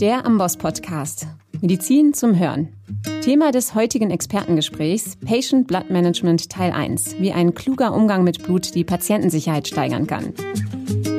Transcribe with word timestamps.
Der 0.00 0.26
Amboss 0.26 0.56
Podcast. 0.56 1.28
Medizin 1.60 2.14
zum 2.14 2.36
Hören. 2.36 2.68
Thema 3.22 3.52
des 3.52 3.76
heutigen 3.76 4.10
Expertengesprächs 4.10 5.16
Patient 5.24 5.68
Blood 5.68 5.88
Management 5.88 6.50
Teil 6.50 6.72
1. 6.72 7.16
Wie 7.20 7.30
ein 7.30 7.54
kluger 7.54 7.94
Umgang 7.94 8.24
mit 8.24 8.42
Blut 8.42 8.74
die 8.74 8.82
Patientensicherheit 8.82 9.68
steigern 9.68 10.08
kann. 10.08 10.34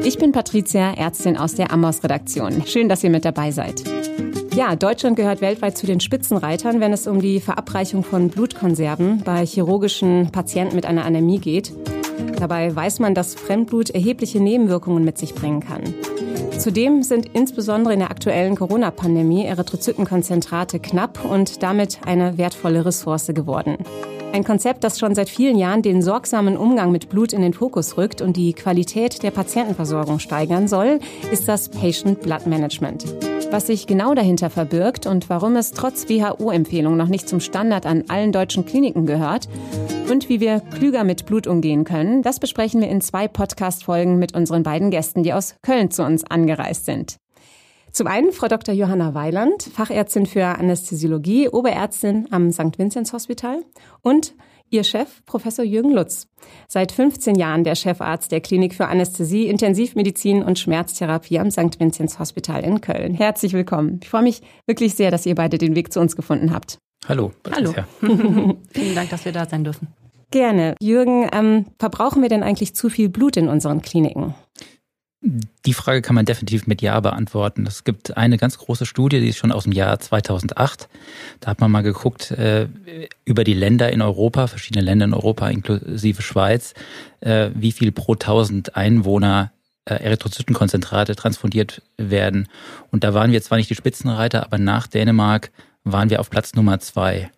Ich 0.04 0.18
bin 0.18 0.34
Patricia, 0.34 0.94
Ärztin 0.94 1.38
aus 1.38 1.56
der 1.56 1.72
Amboss 1.72 2.04
Redaktion. 2.04 2.64
Schön, 2.66 2.90
dass 2.90 3.04
ihr 3.04 3.10
mit 3.10 3.24
dabei 3.24 3.52
seid. 3.52 3.84
Ja, 4.56 4.76
Deutschland 4.76 5.16
gehört 5.16 5.40
weltweit 5.40 5.78
zu 5.78 5.86
den 5.86 6.02
Spitzenreitern, 6.02 6.82
wenn 6.82 6.92
es 6.92 7.08
um 7.08 7.22
die 7.22 7.40
Verabreichung 7.40 8.04
von 8.04 8.30
Blutkonserven 8.30 9.22
bei 9.24 9.46
chirurgischen 9.46 10.32
Patienten 10.32 10.76
mit 10.76 10.86
einer 10.86 11.06
Anämie 11.06 11.40
geht. 11.40 11.74
Dabei 12.40 12.76
weiß 12.76 13.00
man, 13.00 13.16
dass 13.16 13.36
Fremdblut 13.36 13.92
erhebliche 13.92 14.42
Nebenwirkungen 14.42 15.06
mit 15.06 15.18
sich 15.18 15.34
bringen 15.34 15.62
kann. 15.62 15.94
Zudem 16.58 17.04
sind 17.04 17.28
insbesondere 17.34 17.94
in 17.94 18.00
der 18.00 18.12
aktuellen 18.12 18.56
Corona-Pandemie 18.56 19.46
Erythrozytenkonzentrate 19.46 20.80
knapp 20.80 21.24
und 21.24 21.62
damit 21.62 22.00
eine 22.06 22.38
wertvolle 22.38 22.86
Ressource 22.86 23.28
geworden. 23.28 23.78
Ein 24.34 24.44
Konzept, 24.44 24.84
das 24.84 25.00
schon 25.00 25.16
seit 25.16 25.30
vielen 25.30 25.58
Jahren 25.58 25.82
den 25.82 26.02
sorgsamen 26.02 26.58
Umgang 26.58 26.92
mit 26.92 27.10
Blut 27.10 27.34
in 27.34 27.42
den 27.42 27.54
Fokus 27.54 27.98
rückt 27.98 28.22
und 28.22 28.36
die 28.36 28.54
Qualität 28.54 29.24
der 29.24 29.32
Patientenversorgung 29.32 30.20
steigern 30.20 30.68
soll, 30.68 31.00
ist 31.32 31.48
das 31.48 31.70
Patient 31.70 32.20
Blood 32.22 32.46
Management. 32.48 33.06
Was 33.52 33.68
sich 33.68 33.88
genau 33.88 34.14
dahinter 34.14 34.50
verbirgt 34.50 35.06
und 35.06 35.30
warum 35.30 35.56
es 35.56 35.72
trotz 35.72 36.10
WHO-Empfehlung 36.10 36.98
noch 36.98 37.08
nicht 37.08 37.30
zum 37.30 37.40
Standard 37.40 37.86
an 37.86 38.06
allen 38.08 38.32
deutschen 38.32 38.66
Kliniken 38.66 39.06
gehört 39.06 39.48
und 40.10 40.30
wie 40.30 40.40
wir 40.40 40.60
klüger 40.60 41.04
mit 41.04 41.26
Blut 41.26 41.48
umgehen 41.48 41.84
können, 41.84 42.22
das 42.22 42.40
besprechen 42.40 42.82
wir 42.82 42.90
in 42.90 43.02
zwei 43.02 43.28
Podcast-Folgen 43.28 44.18
mit 44.18 44.36
unseren 44.36 44.64
beiden 44.64 44.92
Gästen, 44.92 45.24
die 45.24 45.34
aus 45.34 45.56
Köln 45.62 45.90
zu 45.92 46.04
uns 46.04 46.24
angereist 46.24 46.86
sind. 46.86 47.18
Zum 47.92 48.08
einen 48.08 48.32
Frau 48.32 48.48
Dr. 48.48 48.76
Johanna 48.76 49.14
Weiland, 49.14 49.64
Fachärztin 49.64 50.26
für 50.26 50.46
Anästhesiologie, 50.46 51.50
Oberärztin 51.50 52.28
am 52.32 52.52
St. 52.52 52.78
Vinzenz 52.78 53.14
Hospital 53.14 53.64
und 54.02 54.36
Ihr 54.70 54.84
Chef, 54.84 55.24
Professor 55.26 55.64
Jürgen 55.64 55.92
Lutz. 55.92 56.28
Seit 56.68 56.92
15 56.92 57.36
Jahren 57.36 57.64
der 57.64 57.76
Chefarzt 57.76 58.32
der 58.32 58.42
Klinik 58.42 58.74
für 58.74 58.88
Anästhesie, 58.88 59.48
Intensivmedizin 59.48 60.44
und 60.44 60.60
Schmerztherapie 60.60 61.40
am 61.40 61.52
St. 61.52 61.80
Vinzenz 61.80 62.20
Hospital 62.20 62.64
in 62.64 62.82
Köln. 62.82 63.14
Herzlich 63.14 63.54
willkommen. 63.54 64.00
Ich 64.02 64.10
freue 64.10 64.24
mich 64.24 64.42
wirklich 64.66 64.96
sehr, 64.96 65.12
dass 65.12 65.26
ihr 65.26 65.36
beide 65.36 65.58
den 65.58 65.76
Weg 65.76 65.94
zu 65.94 66.00
uns 66.00 66.16
gefunden 66.16 66.54
habt. 66.54 66.80
Hallo. 67.08 67.34
Hallo. 67.52 67.74
Vielen 68.72 68.96
Dank, 68.96 69.10
dass 69.10 69.26
wir 69.26 69.32
da 69.32 69.46
sein 69.46 69.64
dürfen. 69.64 69.88
Gerne. 70.32 70.76
Jürgen, 70.82 71.30
ähm, 71.32 71.66
verbrauchen 71.80 72.22
wir 72.22 72.30
denn 72.30 72.44
eigentlich 72.44 72.76
zu 72.76 72.90
viel 72.90 73.10
Blut 73.10 73.38
in 73.38 73.48
unseren 73.48 73.82
Kliniken? 73.82 74.34
Die 75.66 75.74
Frage 75.74 76.02
kann 76.02 76.16
man 76.16 76.26
definitiv 76.26 76.68
mit 76.68 76.82
Ja 76.82 77.00
beantworten. 77.00 77.66
Es 77.66 77.84
gibt 77.84 78.16
eine 78.16 78.38
ganz 78.38 78.60
große 78.60 78.86
Studie, 78.86 79.20
die 79.20 79.30
ist 79.30 79.38
schon 79.38 79.52
aus 79.52 79.64
dem 79.64 79.72
Jahr 79.72 80.00
2008. 80.00 80.88
Da 81.40 81.50
hat 81.50 81.62
man 81.62 81.72
mal 81.72 81.82
geguckt 81.82 82.32
äh, 82.32 82.68
über 83.24 83.44
die 83.44 83.56
Länder 83.56 83.92
in 83.92 84.04
Europa, 84.04 84.48
verschiedene 84.48 84.86
Länder 84.86 85.06
in 85.06 85.14
Europa 85.14 85.50
inklusive 85.50 86.22
Schweiz, 86.22 86.76
äh, 87.22 87.50
wie 87.56 87.72
viel 87.72 87.92
pro 87.92 88.14
1000 88.14 88.76
Einwohner 88.76 89.52
äh, 89.86 89.96
Erythrozytenkonzentrate 89.96 91.16
transfundiert 91.16 91.82
werden. 91.98 92.48
Und 92.92 93.04
da 93.04 93.16
waren 93.16 93.32
wir 93.32 93.42
zwar 93.42 93.58
nicht 93.58 93.70
die 93.70 93.76
Spitzenreiter, 93.76 94.44
aber 94.44 94.60
nach 94.60 94.86
Dänemark 94.86 95.52
waren 95.86 96.10
wir 96.10 96.20
auf 96.20 96.30
Platz 96.30 96.54
Nummer 96.54 96.80
zwei 96.80 97.32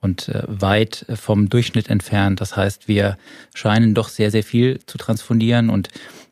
und 0.00 0.28
äh, 0.28 0.42
weit 0.46 1.06
vom 1.14 1.48
Durchschnitt 1.48 1.88
entfernt. 1.88 2.40
Das 2.40 2.56
heißt, 2.56 2.88
wir 2.88 3.16
scheinen 3.54 3.94
doch 3.94 4.08
sehr, 4.08 4.30
sehr 4.30 4.44
viel 4.44 4.78
zu 4.86 4.98
transfundieren 4.98 5.70
und 5.70 5.88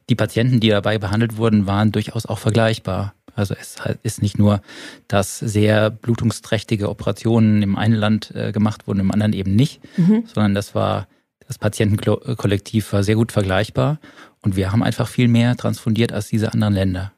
die 0.08 0.14
Patienten, 0.14 0.60
die 0.60 0.68
dabei 0.68 0.98
behandelt 0.98 1.36
wurden, 1.36 1.66
waren 1.66 1.92
durchaus 1.92 2.24
auch 2.24 2.38
vergleichbar. 2.38 3.14
Also 3.34 3.54
es 3.58 3.76
ist 4.02 4.22
nicht 4.22 4.38
nur, 4.38 4.62
dass 5.06 5.38
sehr 5.38 5.90
blutungsträchtige 5.90 6.88
Operationen 6.88 7.62
im 7.62 7.76
einen 7.76 7.94
Land 7.94 8.34
äh, 8.34 8.52
gemacht 8.52 8.86
wurden, 8.86 9.00
im 9.00 9.12
anderen 9.12 9.32
eben 9.32 9.54
nicht, 9.54 9.80
mhm. 9.96 10.24
sondern 10.26 10.54
das 10.54 10.74
war, 10.74 11.06
das 11.46 11.58
Patientenkollektiv 11.58 12.92
war 12.92 13.04
sehr 13.04 13.14
gut 13.14 13.30
vergleichbar 13.30 14.00
und 14.42 14.56
wir 14.56 14.72
haben 14.72 14.82
einfach 14.82 15.08
viel 15.08 15.28
mehr 15.28 15.56
transfundiert 15.56 16.12
als 16.12 16.28
diese 16.28 16.52
anderen 16.52 16.74
Länder. 16.74 17.12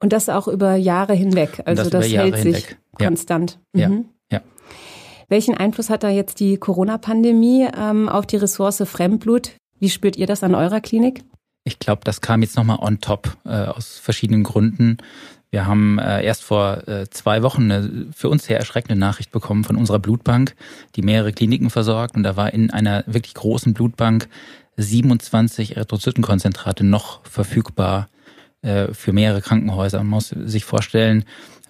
Und 0.00 0.12
das 0.12 0.28
auch 0.28 0.48
über 0.48 0.74
Jahre 0.74 1.14
hinweg. 1.14 1.62
Also 1.64 1.84
das, 1.84 1.90
das 1.90 2.12
hält 2.12 2.36
hinweg. 2.36 2.54
sich 2.54 2.76
ja. 2.98 3.06
konstant. 3.06 3.58
Mhm. 3.72 3.80
Ja. 3.80 4.38
ja. 4.38 4.40
Welchen 5.28 5.56
Einfluss 5.56 5.90
hat 5.90 6.02
da 6.02 6.10
jetzt 6.10 6.40
die 6.40 6.56
Corona-Pandemie 6.56 7.68
ähm, 7.76 8.08
auf 8.08 8.26
die 8.26 8.36
Ressource 8.36 8.82
Fremdblut? 8.84 9.52
Wie 9.78 9.90
spürt 9.90 10.16
ihr 10.16 10.26
das 10.26 10.42
an 10.42 10.54
eurer 10.54 10.80
Klinik? 10.80 11.24
Ich 11.64 11.78
glaube, 11.78 12.02
das 12.04 12.20
kam 12.20 12.42
jetzt 12.42 12.56
nochmal 12.56 12.78
on 12.80 13.00
top 13.00 13.36
äh, 13.44 13.64
aus 13.64 13.98
verschiedenen 13.98 14.42
Gründen. 14.42 14.98
Wir 15.50 15.66
haben 15.66 15.98
äh, 15.98 16.22
erst 16.24 16.42
vor 16.42 16.86
äh, 16.88 17.08
zwei 17.08 17.42
Wochen 17.42 17.70
eine 17.70 18.08
für 18.12 18.28
uns 18.28 18.44
sehr 18.44 18.58
erschreckende 18.58 18.98
Nachricht 18.98 19.30
bekommen 19.30 19.64
von 19.64 19.76
unserer 19.76 20.00
Blutbank, 20.00 20.56
die 20.96 21.02
mehrere 21.02 21.32
Kliniken 21.32 21.70
versorgt. 21.70 22.16
Und 22.16 22.24
da 22.24 22.36
war 22.36 22.52
in 22.52 22.70
einer 22.70 23.04
wirklich 23.06 23.34
großen 23.34 23.72
Blutbank 23.72 24.28
27 24.76 25.76
Erythrozytenkonzentrate 25.76 26.84
noch 26.84 27.24
verfügbar 27.24 28.08
für 28.92 29.12
mehrere 29.12 29.42
Krankenhäuser. 29.42 29.98
Man 29.98 30.08
muss 30.08 30.28
sich 30.28 30.64
vorstellen, 30.64 31.24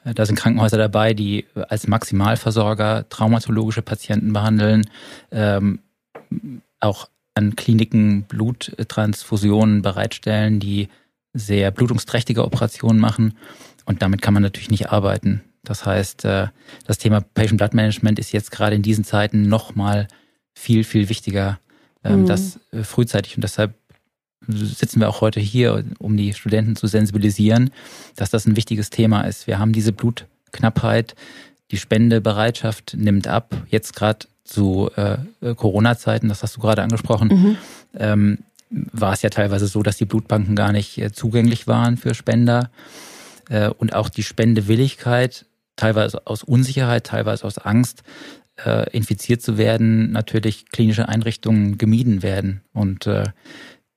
äh, 0.04 0.14
da 0.14 0.26
sind 0.26 0.36
Krankenhäuser 0.36 0.78
dabei, 0.78 1.14
die 1.14 1.46
als 1.68 1.86
Maximalversorger 1.86 3.08
traumatologische 3.08 3.82
Patienten 3.82 4.32
behandeln, 4.32 4.88
ähm, 5.30 5.80
auch 6.80 7.08
an 7.34 7.56
Kliniken 7.56 8.22
Bluttransfusionen 8.22 9.82
bereitstellen, 9.82 10.60
die 10.60 10.88
sehr 11.32 11.70
blutungsträchtige 11.72 12.44
Operationen 12.44 13.00
machen. 13.00 13.36
Und 13.86 14.02
damit 14.02 14.22
kann 14.22 14.34
man 14.34 14.42
natürlich 14.42 14.70
nicht 14.70 14.90
arbeiten. 14.90 15.42
Das 15.64 15.84
heißt, 15.84 16.24
äh, 16.24 16.48
das 16.86 16.98
Thema 16.98 17.20
Patient 17.20 17.58
Blood 17.58 17.74
Management 17.74 18.18
ist 18.18 18.32
jetzt 18.32 18.50
gerade 18.50 18.76
in 18.76 18.82
diesen 18.82 19.04
Zeiten 19.04 19.48
nochmal 19.48 20.06
viel, 20.52 20.84
viel 20.84 21.08
wichtiger, 21.08 21.58
ähm, 22.04 22.22
mhm. 22.22 22.26
das 22.26 22.60
äh, 22.70 22.84
frühzeitig. 22.84 23.36
Und 23.36 23.42
deshalb 23.42 23.74
sitzen 24.48 25.00
wir 25.00 25.08
auch 25.08 25.20
heute 25.20 25.40
hier, 25.40 25.84
um 25.98 26.16
die 26.16 26.32
Studenten 26.34 26.76
zu 26.76 26.86
sensibilisieren, 26.86 27.70
dass 28.16 28.30
das 28.30 28.46
ein 28.46 28.56
wichtiges 28.56 28.90
Thema 28.90 29.22
ist. 29.22 29.46
Wir 29.46 29.58
haben 29.58 29.72
diese 29.72 29.92
Blutknappheit, 29.92 31.14
die 31.70 31.78
Spendebereitschaft 31.78 32.94
nimmt 32.96 33.26
ab. 33.26 33.54
Jetzt 33.68 33.96
gerade 33.96 34.26
zu 34.44 34.90
äh, 34.96 35.16
Corona-Zeiten, 35.54 36.28
das 36.28 36.42
hast 36.42 36.56
du 36.56 36.60
gerade 36.60 36.82
angesprochen, 36.82 37.28
mhm. 37.28 37.56
ähm, 37.98 38.38
war 38.70 39.12
es 39.12 39.22
ja 39.22 39.30
teilweise 39.30 39.66
so, 39.66 39.82
dass 39.82 39.96
die 39.96 40.04
Blutbanken 40.04 40.56
gar 40.56 40.72
nicht 40.72 40.98
äh, 40.98 41.12
zugänglich 41.12 41.66
waren 41.66 41.96
für 41.96 42.14
Spender 42.14 42.70
äh, 43.48 43.68
und 43.68 43.94
auch 43.94 44.08
die 44.08 44.22
Spendewilligkeit, 44.22 45.46
teilweise 45.76 46.26
aus 46.26 46.42
Unsicherheit, 46.42 47.04
teilweise 47.04 47.44
aus 47.44 47.58
Angst, 47.58 48.02
äh, 48.64 48.88
infiziert 48.90 49.42
zu 49.42 49.58
werden, 49.58 50.12
natürlich 50.12 50.70
klinische 50.70 51.08
Einrichtungen 51.08 51.78
gemieden 51.78 52.22
werden 52.22 52.62
und 52.72 53.06
äh, 53.06 53.24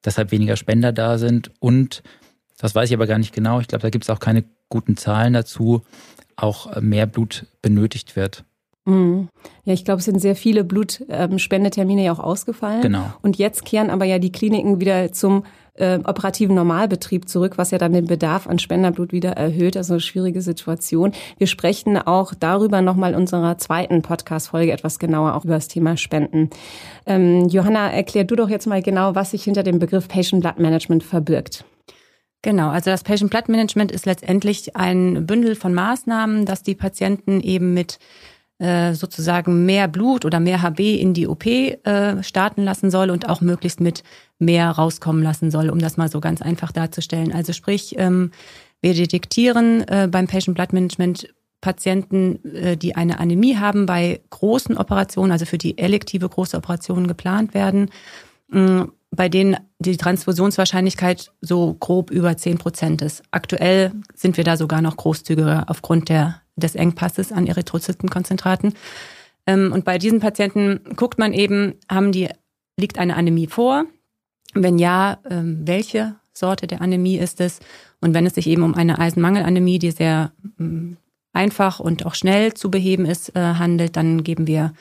deshalb 0.06 0.32
weniger 0.32 0.56
Spender 0.56 0.92
da 0.92 1.18
sind 1.18 1.52
und 1.60 2.04
das 2.58 2.74
weiß 2.74 2.90
ich 2.90 2.96
aber 2.96 3.08
gar 3.08 3.20
nicht 3.20 3.34
genau. 3.34 3.60
Ich 3.60 3.68
glaube, 3.68 3.84
da 3.84 3.90
gibt 3.90 4.04
es 4.04 4.10
auch 4.10 4.20
keine 4.20 4.44
guten 4.70 4.98
Zahlen 4.98 5.34
dazu, 5.34 5.84
auch 6.36 6.82
mehr 6.82 7.06
Blut 7.06 7.46
benötigt 7.62 8.16
wird. 8.16 8.44
Mhm. 8.88 9.28
Ja, 9.66 9.74
ich 9.74 9.84
glaube, 9.84 10.00
es 10.00 10.06
sind 10.06 10.20
sehr 10.20 10.36
viele 10.36 10.64
Blutspendetermine 10.64 12.06
ja 12.06 12.14
auch 12.14 12.20
ausgefallen. 12.20 12.82
Genau. 12.82 13.04
Und 13.22 13.38
jetzt 13.38 13.66
kehren 13.66 13.90
aber 13.90 14.06
ja 14.06 14.18
die 14.18 14.32
Kliniken 14.32 14.80
wieder 14.80 15.12
zum 15.12 15.44
äh, 15.74 16.00
operativen 16.06 16.56
Normalbetrieb 16.56 17.28
zurück, 17.28 17.58
was 17.58 17.72
ja 17.72 17.78
dann 17.78 17.92
den 17.92 18.06
Bedarf 18.06 18.48
an 18.48 18.60
Spenderblut 18.60 19.12
wieder 19.12 19.32
erhöht. 19.32 19.76
Also 19.76 19.96
eine 19.96 20.02
schwierige 20.02 20.42
Situation. 20.42 21.12
Wir 21.38 21.48
sprechen 21.48 21.98
auch 21.98 22.34
darüber 22.34 22.82
nochmal 22.82 23.12
in 23.12 23.20
unserer 23.20 23.58
zweiten 23.58 24.02
Podcast-Folge 24.02 24.72
etwas 24.72 25.00
genauer 25.00 25.36
auch 25.36 25.44
über 25.44 25.56
das 25.56 25.68
Thema 25.68 25.98
Spenden. 25.98 26.50
Ähm, 27.06 27.50
Johanna, 27.50 27.92
erklär 27.92 28.24
du 28.24 28.36
doch 28.36 28.50
jetzt 28.50 28.68
mal 28.68 28.82
genau, 28.82 29.16
was 29.16 29.32
sich 29.32 29.44
hinter 29.44 29.64
dem 29.64 29.80
Begriff 29.80 30.08
Patient 30.08 30.42
Blood 30.42 30.60
Management 30.60 31.04
verbirgt. 31.04 31.66
Genau, 32.42 32.70
also 32.70 32.90
das 32.90 33.04
Patient 33.04 33.30
Blood 33.32 33.50
Management 33.50 33.92
ist 33.92 34.06
letztendlich 34.06 34.76
ein 34.76 35.26
Bündel 35.26 35.56
von 35.56 35.74
Maßnahmen, 35.74 36.46
dass 36.46 36.64
die 36.64 36.76
Patienten 36.76 37.42
eben 37.42 37.74
mit 37.74 38.00
äh, 38.60 38.94
sozusagen 38.94 39.66
mehr 39.66 39.88
Blut 39.88 40.26
oder 40.26 40.40
mehr 40.40 40.62
HB 40.62 40.80
in 41.00 41.14
die 41.14 41.28
OP 41.28 41.46
äh, 41.46 42.24
starten 42.24 42.64
lassen 42.64 42.90
soll 42.90 43.10
und 43.10 43.30
auch 43.30 43.42
möglichst 43.42 43.80
mit 43.80 44.04
mehr 44.40 44.70
rauskommen 44.72 45.24
lassen 45.24 45.52
soll, 45.52 45.70
um 45.70 45.80
das 45.80 45.98
mal 45.98 46.10
so 46.10 46.20
ganz 46.20 46.42
einfach 46.42 46.72
darzustellen. 46.72 47.34
Also 47.34 47.54
sprich, 47.54 47.96
ähm, 47.98 48.32
wir 48.82 48.94
detektieren 48.94 49.88
äh, 49.88 50.08
beim 50.10 50.28
Patient 50.28 50.56
Blood 50.56 50.74
Management 50.74 51.34
Patienten, 51.62 52.44
äh, 52.46 52.78
die 52.78 52.96
eine 52.96 53.20
Anämie 53.20 53.58
haben, 53.58 53.86
bei 53.86 54.22
großen 54.30 54.78
Operationen, 54.78 55.32
also 55.32 55.46
für 55.46 55.58
die 55.58 55.78
elektive 55.78 56.30
große 56.30 56.56
Operationen 56.56 57.08
geplant 57.08 57.54
werden, 57.54 57.90
äh, 58.54 58.84
bei 59.12 59.30
denen 59.30 59.58
die 59.80 59.98
Transfusionswahrscheinlichkeit 59.98 61.32
so 61.42 61.74
grob 61.74 62.12
über 62.12 62.38
zehn 62.38 62.58
Prozent 62.58 63.02
ist. 63.02 63.24
Aktuell 63.32 63.92
sind 64.14 64.38
wir 64.38 64.44
da 64.44 64.58
sogar 64.58 64.82
noch 64.82 64.98
großzügiger 64.98 65.66
aufgrund 65.68 66.10
der 66.10 66.42
des 66.58 66.76
Engpasses 66.76 67.32
an 67.32 67.48
Erythrozytenkonzentraten. 67.48 68.74
Ähm, 69.46 69.72
und 69.72 69.86
bei 69.86 69.98
diesen 69.98 70.20
Patienten 70.20 70.82
guckt 70.96 71.18
man 71.18 71.34
eben, 71.34 71.76
haben 71.90 72.12
die, 72.12 72.28
liegt 72.78 73.00
eine 73.00 73.16
Anämie 73.16 73.48
vor? 73.48 73.86
Wenn 74.54 74.78
ja, 74.78 75.20
ähm, 75.30 75.62
welche 75.66 76.16
Sorte 76.34 76.68
der 76.68 76.82
Anämie 76.82 77.18
ist 77.18 77.42
es. 77.42 77.60
Und 78.02 78.14
wenn 78.14 78.26
es 78.26 78.36
sich 78.36 78.48
eben 78.48 78.64
um 78.64 78.76
eine 78.76 79.00
Eisenmangelanämie, 79.00 79.80
die 79.80 79.92
sehr 79.92 80.32
mm, 80.58 80.94
einfach 81.34 81.80
und 81.80 82.06
auch 82.06 82.16
schnell 82.16 82.54
zu 82.54 82.70
beheben 82.70 83.06
ist, 83.06 83.36
äh, 83.36 83.40
handelt, 83.40 83.96
dann 83.96 84.24
geben 84.24 84.48
wir 84.48 84.74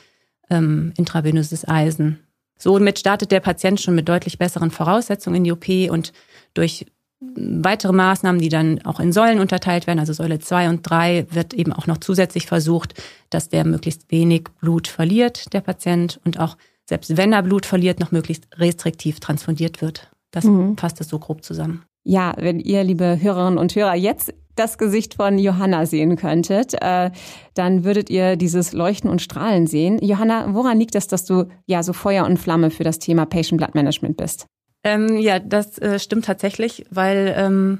ähm, 0.49 0.93
intravenöses 0.97 1.67
Eisen. 1.67 2.19
Somit 2.57 2.99
startet 2.99 3.31
der 3.31 3.39
Patient 3.39 3.79
schon 3.79 3.95
mit 3.95 4.09
deutlich 4.09 4.37
besseren 4.37 4.71
Voraussetzungen 4.71 5.37
in 5.37 5.43
die 5.43 5.51
OP 5.51 5.91
und 5.91 6.13
durch 6.53 6.87
weitere 7.19 7.93
Maßnahmen, 7.93 8.39
die 8.39 8.49
dann 8.49 8.81
auch 8.85 8.99
in 8.99 9.11
Säulen 9.11 9.39
unterteilt 9.39 9.87
werden, 9.87 9.99
also 9.99 10.13
Säule 10.13 10.39
2 10.39 10.69
und 10.69 10.89
3, 10.89 11.27
wird 11.31 11.53
eben 11.53 11.73
auch 11.73 11.87
noch 11.87 11.97
zusätzlich 11.97 12.45
versucht, 12.45 12.93
dass 13.29 13.49
der 13.49 13.65
möglichst 13.65 14.11
wenig 14.11 14.45
Blut 14.59 14.87
verliert, 14.87 15.51
der 15.53 15.61
Patient, 15.61 16.19
und 16.25 16.39
auch 16.39 16.57
selbst 16.85 17.17
wenn 17.17 17.33
er 17.33 17.43
Blut 17.43 17.65
verliert, 17.65 17.99
noch 17.99 18.11
möglichst 18.11 18.47
restriktiv 18.57 19.19
transfundiert 19.19 19.81
wird. 19.81 20.11
Das 20.31 20.45
mhm. 20.45 20.77
fasst 20.77 21.01
es 21.01 21.09
so 21.09 21.19
grob 21.19 21.43
zusammen. 21.43 21.83
Ja, 22.03 22.33
wenn 22.37 22.59
ihr, 22.59 22.83
liebe 22.83 23.19
Hörerinnen 23.19 23.57
und 23.57 23.75
Hörer, 23.75 23.95
jetzt 23.95 24.33
das 24.55 24.77
Gesicht 24.77 25.15
von 25.15 25.37
Johanna 25.37 25.85
sehen 25.85 26.15
könntet, 26.15 26.73
äh, 26.81 27.11
dann 27.53 27.83
würdet 27.83 28.09
ihr 28.09 28.37
dieses 28.37 28.73
Leuchten 28.73 29.09
und 29.09 29.21
Strahlen 29.21 29.67
sehen. 29.67 29.99
Johanna, 30.01 30.53
woran 30.53 30.79
liegt 30.79 30.95
es, 30.95 31.07
dass 31.07 31.25
du 31.25 31.45
ja 31.65 31.83
so 31.83 31.93
Feuer 31.93 32.25
und 32.25 32.37
Flamme 32.37 32.71
für 32.71 32.83
das 32.83 32.99
Thema 32.99 33.25
Patient 33.25 33.57
Blood 33.57 33.75
Management 33.75 34.17
bist? 34.17 34.47
Ähm, 34.87 35.17
ja, 35.17 35.39
das 35.39 35.77
äh, 35.79 35.99
stimmt 35.99 36.23
tatsächlich, 36.23 36.85
weil 36.89 37.33
ähm, 37.35 37.79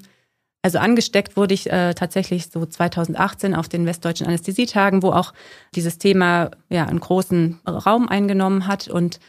also 0.61 0.79
angesteckt 0.79 1.37
wurde 1.37 1.53
ich 1.53 1.71
äh, 1.71 1.93
tatsächlich 1.93 2.47
so 2.51 2.65
2018 2.65 3.55
auf 3.55 3.69
den 3.69 3.85
westdeutschen 3.85 4.27
Anästhesietagen, 4.27 5.03
wo 5.03 5.11
auch 5.11 5.33
dieses 5.73 5.99
Thema 5.99 6.51
ja 6.67 6.85
einen 6.85 6.99
großen 6.99 7.61
Raum 7.65 8.09
eingenommen 8.09 8.67
hat. 8.67 8.89
Und 8.89 9.21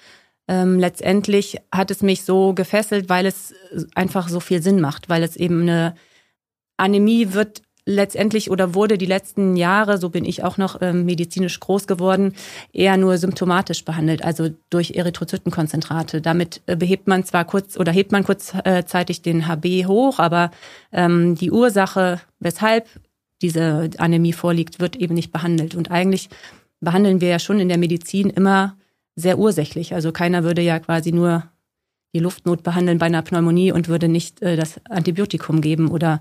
ähm, 0.49 0.81
letztendlich 0.81 1.59
hat 1.71 1.93
es 1.93 2.03
mich 2.03 2.25
so 2.25 2.53
gefesselt, 2.53 3.09
weil 3.09 3.27
es 3.27 3.55
einfach 3.95 4.29
so 4.29 4.41
viel 4.41 4.61
Sinn 4.61 4.81
macht, 4.81 5.09
weil 5.09 5.23
es 5.23 5.37
eben 5.37 5.63
eine 5.63 5.95
Anämie 6.79 7.33
wird 7.33 7.63
letztendlich 7.89 8.51
oder 8.51 8.75
wurde 8.75 8.99
die 8.99 9.07
letzten 9.07 9.57
Jahre, 9.57 9.97
so 9.97 10.11
bin 10.11 10.27
ich 10.27 10.45
auch 10.45 10.59
noch 10.59 10.83
ähm, 10.83 11.07
medizinisch 11.07 11.59
groß 11.59 11.87
geworden, 11.87 12.35
eher 12.71 12.99
nur 12.99 13.17
symptomatisch 13.17 13.85
behandelt, 13.85 14.23
also 14.23 14.51
durch 14.69 14.91
Erythrozytenkonzentrate. 14.91 16.21
Damit 16.21 16.61
äh, 16.67 16.77
behebt 16.77 17.09
man 17.09 17.25
zwar 17.25 17.47
kurz 17.47 17.79
oder 17.79 17.91
hebt 17.91 18.13
man 18.13 18.25
kurzzeitig 18.25 19.23
den 19.23 19.49
HB 19.49 19.87
hoch, 19.87 20.19
aber 20.19 20.51
ähm, 20.93 21.35
die 21.35 21.51
Ursache, 21.51 22.21
weshalb 22.41 22.89
diese 23.41 23.89
Anämie 23.97 24.35
vorliegt, 24.35 24.81
wird 24.81 24.97
eben 24.97 25.15
nicht 25.15 25.33
behandelt. 25.33 25.75
Und 25.75 25.91
eigentlich 25.91 26.29
behandeln 26.81 27.23
wir 27.23 27.29
ja 27.29 27.39
schon 27.39 27.59
in 27.59 27.69
der 27.69 27.79
Medizin 27.79 28.29
immer 28.29 28.77
sehr 29.17 29.39
ursächlich. 29.39 29.95
Also 29.95 30.13
keiner 30.13 30.45
würde 30.45 30.61
ja 30.61 30.79
quasi 30.79 31.11
nur 31.11 31.45
die 32.15 32.21
Luftnot 32.21 32.63
behandeln 32.63 32.99
bei 32.99 33.07
einer 33.07 33.23
Pneumonie 33.23 33.73
und 33.73 33.89
würde 33.89 34.09
nicht 34.09 34.43
äh, 34.43 34.57
das 34.57 34.79
Antibiotikum 34.91 35.63
geben 35.63 35.89
oder 35.89 36.21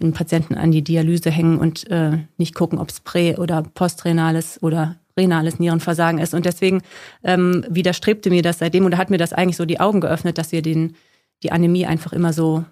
einen 0.00 0.12
Patienten 0.12 0.54
an 0.54 0.70
die 0.70 0.82
Dialyse 0.82 1.30
hängen 1.30 1.58
und 1.58 1.88
äh, 1.90 2.18
nicht 2.36 2.54
gucken, 2.54 2.78
ob 2.78 2.90
es 2.90 3.00
prä- 3.04 3.38
oder 3.38 3.62
postrenales 3.62 4.62
oder 4.62 4.96
renales 5.16 5.58
Nierenversagen 5.58 6.20
ist. 6.20 6.34
Und 6.34 6.46
deswegen 6.46 6.82
ähm, 7.22 7.64
widerstrebte 7.68 8.30
mir 8.30 8.42
das 8.42 8.58
seitdem 8.58 8.86
oder 8.86 8.98
hat 8.98 9.10
mir 9.10 9.18
das 9.18 9.32
eigentlich 9.32 9.56
so 9.56 9.66
die 9.66 9.80
Augen 9.80 10.00
geöffnet, 10.00 10.38
dass 10.38 10.52
wir 10.52 10.62
den, 10.62 10.94
die 11.42 11.52
Anämie 11.52 11.86
einfach 11.86 12.12
immer 12.12 12.32
so, 12.32 12.64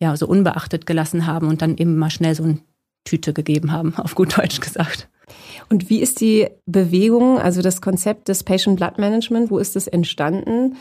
ja, 0.00 0.16
so 0.16 0.26
unbeachtet 0.26 0.86
gelassen 0.86 1.26
haben 1.26 1.48
und 1.48 1.62
dann 1.62 1.76
eben 1.76 1.96
mal 1.96 2.10
schnell 2.10 2.34
so 2.34 2.44
eine 2.44 2.58
Tüte 3.04 3.32
gegeben 3.32 3.72
haben, 3.72 3.94
auf 3.96 4.14
gut 4.14 4.36
Deutsch 4.38 4.60
gesagt. 4.60 5.08
Und 5.68 5.90
wie 5.90 6.00
ist 6.00 6.20
die 6.20 6.48
Bewegung, 6.66 7.38
also 7.38 7.60
das 7.60 7.80
Konzept 7.80 8.28
des 8.28 8.44
Patient 8.44 8.76
Blood 8.76 8.98
Management, 8.98 9.50
wo 9.50 9.58
ist 9.58 9.76
es 9.76 9.86
entstanden 9.86 10.76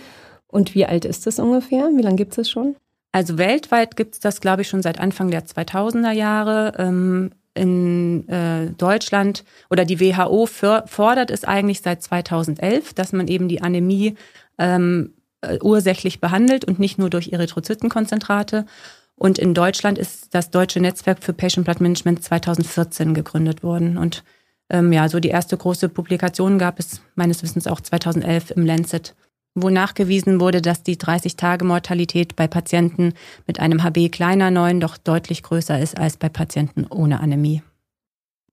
und 0.47 0.75
wie 0.75 0.85
alt 0.85 1.03
ist 1.03 1.27
es 1.27 1.39
ungefähr? 1.39 1.89
Wie 1.95 2.01
lange 2.01 2.15
gibt 2.15 2.37
es 2.37 2.49
schon? 2.49 2.75
Also 3.17 3.39
weltweit 3.39 3.95
gibt 3.95 4.13
es 4.13 4.19
das, 4.19 4.41
glaube 4.41 4.61
ich, 4.61 4.67
schon 4.67 4.83
seit 4.83 4.99
Anfang 4.99 5.31
der 5.31 5.43
2000er 5.43 6.11
Jahre. 6.11 6.73
Ähm, 6.77 7.31
in 7.55 8.29
äh, 8.29 8.69
Deutschland 8.77 9.43
oder 9.71 9.85
die 9.85 9.99
WHO 9.99 10.45
für, 10.45 10.83
fordert 10.85 11.31
es 11.31 11.43
eigentlich 11.43 11.81
seit 11.81 12.03
2011, 12.03 12.93
dass 12.93 13.13
man 13.13 13.27
eben 13.27 13.47
die 13.47 13.63
Anämie 13.63 14.13
ähm, 14.59 15.15
äh, 15.41 15.57
ursächlich 15.63 16.21
behandelt 16.21 16.65
und 16.65 16.77
nicht 16.77 16.99
nur 16.99 17.09
durch 17.09 17.29
Erythrozytenkonzentrate. 17.29 18.67
Und 19.15 19.39
in 19.39 19.55
Deutschland 19.55 19.97
ist 19.97 20.35
das 20.35 20.51
Deutsche 20.51 20.79
Netzwerk 20.79 21.23
für 21.23 21.33
Patient 21.33 21.65
Blood 21.65 21.81
Management 21.81 22.23
2014 22.23 23.15
gegründet 23.15 23.63
worden. 23.63 23.97
Und 23.97 24.23
ähm, 24.69 24.93
ja, 24.93 25.09
so 25.09 25.19
die 25.19 25.29
erste 25.29 25.57
große 25.57 25.89
Publikation 25.89 26.59
gab 26.59 26.77
es 26.77 27.01
meines 27.15 27.41
Wissens 27.41 27.65
auch 27.65 27.81
2011 27.81 28.51
im 28.51 28.63
Lancet 28.63 29.15
wo 29.61 29.69
nachgewiesen 29.69 30.39
wurde, 30.39 30.61
dass 30.61 30.83
die 30.83 30.97
30-Tage-Mortalität 30.97 32.35
bei 32.35 32.47
Patienten 32.47 33.13
mit 33.45 33.59
einem 33.59 33.83
HB 33.83 34.09
kleiner 34.11 34.51
9 34.51 34.79
doch 34.79 34.97
deutlich 34.97 35.43
größer 35.43 35.79
ist 35.79 35.97
als 35.97 36.17
bei 36.17 36.29
Patienten 36.29 36.85
ohne 36.87 37.19
Anämie. 37.19 37.61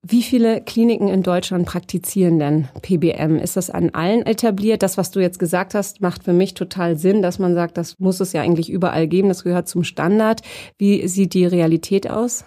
Wie 0.06 0.22
viele 0.22 0.60
Kliniken 0.60 1.08
in 1.08 1.22
Deutschland 1.22 1.64
praktizieren 1.64 2.38
denn 2.38 2.68
PBM? 2.82 3.38
Ist 3.38 3.56
das 3.56 3.70
an 3.70 3.90
allen 3.90 4.26
etabliert? 4.26 4.82
Das, 4.82 4.98
was 4.98 5.10
du 5.10 5.20
jetzt 5.20 5.38
gesagt 5.38 5.72
hast, 5.72 6.02
macht 6.02 6.24
für 6.24 6.34
mich 6.34 6.52
total 6.52 6.98
Sinn, 6.98 7.22
dass 7.22 7.38
man 7.38 7.54
sagt, 7.54 7.78
das 7.78 7.98
muss 7.98 8.20
es 8.20 8.34
ja 8.34 8.42
eigentlich 8.42 8.68
überall 8.68 9.08
geben. 9.08 9.28
Das 9.28 9.44
gehört 9.44 9.66
zum 9.66 9.82
Standard. 9.82 10.42
Wie 10.76 11.08
sieht 11.08 11.32
die 11.32 11.46
Realität 11.46 12.10
aus? 12.10 12.44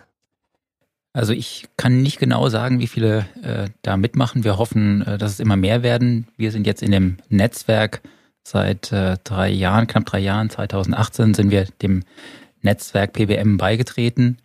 Also 1.13 1.33
ich 1.33 1.65
kann 1.77 2.04
nicht 2.04 2.19
genau 2.19 2.48
sagen, 2.50 2.80
wie 2.80 2.86
viele 2.86 3.25
äh, 3.42 3.69
da 3.81 3.98
mitmachen. 3.98 4.44
Wir 4.44 4.59
hoffen, 4.59 5.01
äh, 5.01 5.18
dass 5.18 5.31
es 5.31 5.39
immer 5.39 5.56
mehr 5.56 5.81
werden. 5.81 6.27
Wir 6.38 6.51
sind 6.51 6.68
jetzt 6.68 6.83
in 6.83 6.92
dem 6.92 7.18
Netzwerk 7.30 8.04
Seit 8.50 8.94
äh, 8.94 9.18
drei 9.26 9.50
Jahren, 9.50 9.88
knapp 9.88 10.06
drei 10.06 10.20
Jahren, 10.20 10.50
2018, 10.50 11.34
sind 11.34 11.52
wir 11.52 11.66
dem 11.82 12.04
Netzwerk 12.62 13.12
PBM 13.12 13.58
beigetreten. 13.58 14.38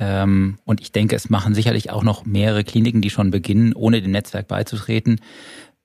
Ähm, 0.00 0.58
und 0.64 0.80
ich 0.80 0.90
denke, 0.90 1.14
es 1.14 1.30
machen 1.30 1.54
sicherlich 1.54 1.90
auch 1.90 2.02
noch 2.02 2.24
mehrere 2.24 2.64
Kliniken, 2.64 3.00
die 3.00 3.10
schon 3.10 3.30
beginnen, 3.30 3.72
ohne 3.72 4.02
dem 4.02 4.10
Netzwerk 4.10 4.48
beizutreten, 4.48 5.20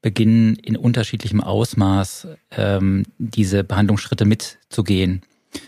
beginnen 0.02 0.56
in 0.56 0.78
unterschiedlichem 0.78 1.42
Ausmaß 1.42 2.30
ähm, 2.58 3.04
diese 3.20 3.64
Behandlungsschritte 3.64 4.26
mitzugehen. 4.26 5.22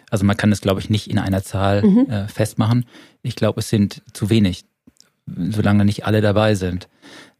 Also 0.10 0.26
man 0.26 0.38
kann 0.38 0.52
es, 0.52 0.62
glaube 0.62 0.80
ich, 0.80 0.90
nicht 0.90 1.08
in 1.08 1.20
einer 1.20 1.44
Zahl 1.44 1.84
mhm. 1.84 2.10
äh, 2.10 2.28
festmachen. 2.28 2.88
Ich 3.22 3.36
glaube, 3.36 3.60
es 3.60 3.70
sind 3.70 4.02
zu 4.12 4.32
wenig, 4.32 4.66
solange 5.28 5.86
nicht 5.86 6.08
alle 6.08 6.22
dabei 6.22 6.56
sind. 6.56 6.88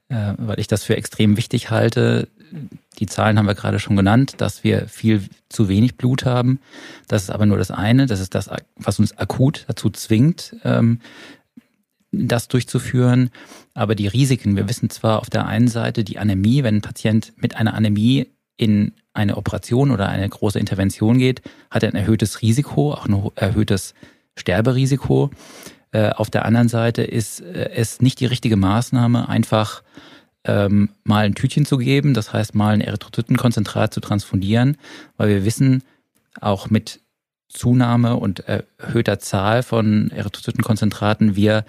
Äh, 0.10 0.36
weil 0.38 0.60
ich 0.60 0.68
das 0.68 0.84
für 0.84 0.98
extrem 0.98 1.36
wichtig 1.36 1.72
halte, 1.72 2.28
die 3.00 3.06
Zahlen 3.06 3.38
haben 3.38 3.48
wir 3.48 3.56
gerade 3.56 3.80
schon 3.80 3.96
genannt, 3.96 4.36
dass 4.38 4.64
wir 4.64 4.88
viel 4.88 5.24
zu 5.50 5.70
wenig 5.70 5.96
Blut 5.96 6.26
haben. 6.26 6.60
Das 7.08 7.24
ist 7.24 7.30
aber 7.30 7.46
nur 7.46 7.58
das 7.58 7.72
eine. 7.72 8.06
Das 8.06 8.20
ist 8.20 8.36
das, 8.36 8.50
was 8.76 9.00
uns 9.00 9.18
akut 9.18 9.66
dazu 9.68 9.90
zwingt, 9.90 10.56
ähm, 10.64 11.00
das 12.12 12.48
durchzuführen. 12.48 13.30
Aber 13.74 13.96
die 13.96 14.08
Risiken, 14.08 14.56
wir 14.56 14.68
wissen 14.68 14.90
zwar 14.90 15.20
auf 15.20 15.30
der 15.30 15.48
einen 15.48 15.68
Seite 15.68 16.04
die 16.04 16.20
Anämie, 16.20 16.64
wenn 16.64 16.78
ein 16.78 16.82
Patient 16.82 17.34
mit 17.38 17.56
einer 17.56 17.74
Anämie 17.74 18.28
in 18.58 18.94
eine 19.14 19.38
Operation 19.38 19.92
oder 19.92 20.08
eine 20.08 20.28
große 20.28 20.60
Intervention 20.60 21.18
geht, 21.18 21.42
hat 21.70 21.84
er 21.84 21.90
ein 21.90 21.96
erhöhtes 21.96 22.42
Risiko, 22.42 22.94
auch 22.94 23.08
ein 23.08 23.32
erhöhtes 23.36 23.94
Sterberisiko. 24.38 25.32
Äh, 25.92 26.10
auf 26.12 26.30
der 26.30 26.46
anderen 26.46 26.70
Seite 26.70 27.04
ist 27.04 27.42
äh, 27.42 27.72
es 27.74 28.02
nicht 28.02 28.20
die 28.20 28.26
richtige 28.26 28.56
Maßnahme, 28.56 29.28
einfach 29.28 29.84
ähm, 30.44 30.90
mal 31.04 31.26
ein 31.26 31.36
Tütchen 31.36 31.66
zu 31.66 31.78
geben, 31.78 32.14
das 32.14 32.34
heißt 32.34 32.56
mal 32.56 32.74
ein 32.74 32.82
Erythrozytenkonzentrat 32.82 33.94
zu 33.94 34.00
transfundieren, 34.00 34.78
weil 35.18 35.30
wir 35.30 35.46
wissen, 35.46 35.84
auch 36.40 36.70
mit 36.70 37.00
Zunahme 37.50 38.16
und 38.16 38.40
erhöhter 38.48 39.20
Zahl 39.20 39.62
von 39.64 40.10
Erythrozytenkonzentraten 40.12 41.36
wir 41.36 41.66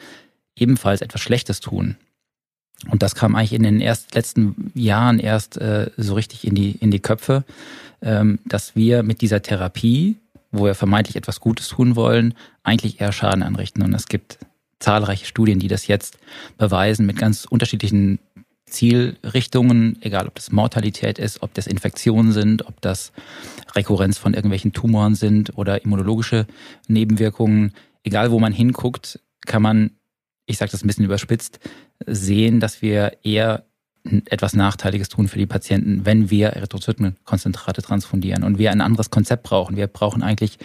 ebenfalls 0.55 1.01
etwas 1.01 1.21
Schlechtes 1.21 1.61
tun. 1.61 1.97
Und 2.89 3.03
das 3.03 3.15
kam 3.15 3.37
eigentlich 3.37 3.53
in 3.53 3.63
den 3.63 3.81
erst, 3.81 4.15
letzten 4.15 4.73
Jahren 4.75 5.19
erst 5.19 5.57
äh, 5.57 5.91
so 5.97 6.15
richtig 6.15 6.47
in 6.47 6.55
die, 6.55 6.73
in 6.73 6.91
die 6.91 7.01
Köpfe, 7.01 7.45
ähm, 8.01 8.39
dass 8.45 8.75
wir 8.75 9.03
mit 9.03 9.21
dieser 9.21 9.43
Therapie, 9.43 10.17
wo 10.51 10.65
wir 10.65 10.75
vermeintlich 10.75 11.17
etwas 11.17 11.41
Gutes 11.41 11.69
tun 11.69 11.97
wollen, 11.97 12.35
eigentlich 12.63 13.01
eher 13.01 13.13
Schaden 13.13 13.43
anrichten. 13.43 13.83
Und 13.83 13.95
es 13.95 14.07
gibt 14.07 14.39
zahlreiche 14.81 15.27
Studien, 15.27 15.61
die 15.61 15.69
das 15.69 15.87
jetzt 15.87 16.19
beweisen 16.59 17.07
mit 17.07 17.17
ganz 17.17 17.45
unterschiedlichen 17.45 18.19
Zielrichtungen, 18.73 19.99
egal 20.01 20.27
ob 20.27 20.35
das 20.35 20.51
Mortalität 20.51 21.19
ist, 21.19 21.43
ob 21.43 21.55
das 21.55 21.67
Infektionen 21.67 22.33
sind, 22.33 22.67
ob 22.67 22.81
das 22.81 23.13
Rekurrenz 23.75 24.19
von 24.19 24.35
irgendwelchen 24.35 24.73
Tumoren 24.73 25.15
sind 25.15 25.57
oder 25.57 25.85
immunologische 25.85 26.47
Nebenwirkungen. 26.89 27.73
Egal 28.03 28.31
wo 28.31 28.41
man 28.41 28.53
hinguckt, 28.53 29.21
kann 29.47 29.63
man, 29.63 29.91
ich 30.47 30.59
sage 30.59 30.73
das 30.73 30.83
ein 30.83 30.87
bisschen 30.89 31.05
überspitzt, 31.05 31.61
sehen, 32.07 32.61
dass 32.61 32.83
wir 32.83 33.19
eher 33.23 33.65
etwas 34.27 34.55
Nachteiliges 34.55 35.09
tun 35.09 35.29
für 35.29 35.39
die 35.39 35.47
Patienten, 35.47 36.05
wenn 36.05 36.31
wir 36.31 36.49
Erythrozytenkonzentrate 36.49 37.83
transfundieren 37.83 38.43
und 38.43 38.59
wir 38.59 38.73
ein 38.73 38.81
anderes 38.81 39.11
Konzept 39.11 39.45
brauchen. 39.45 39.77
Wir 39.77 39.87
brauchen 39.87 40.23
eigentlich, 40.23 40.59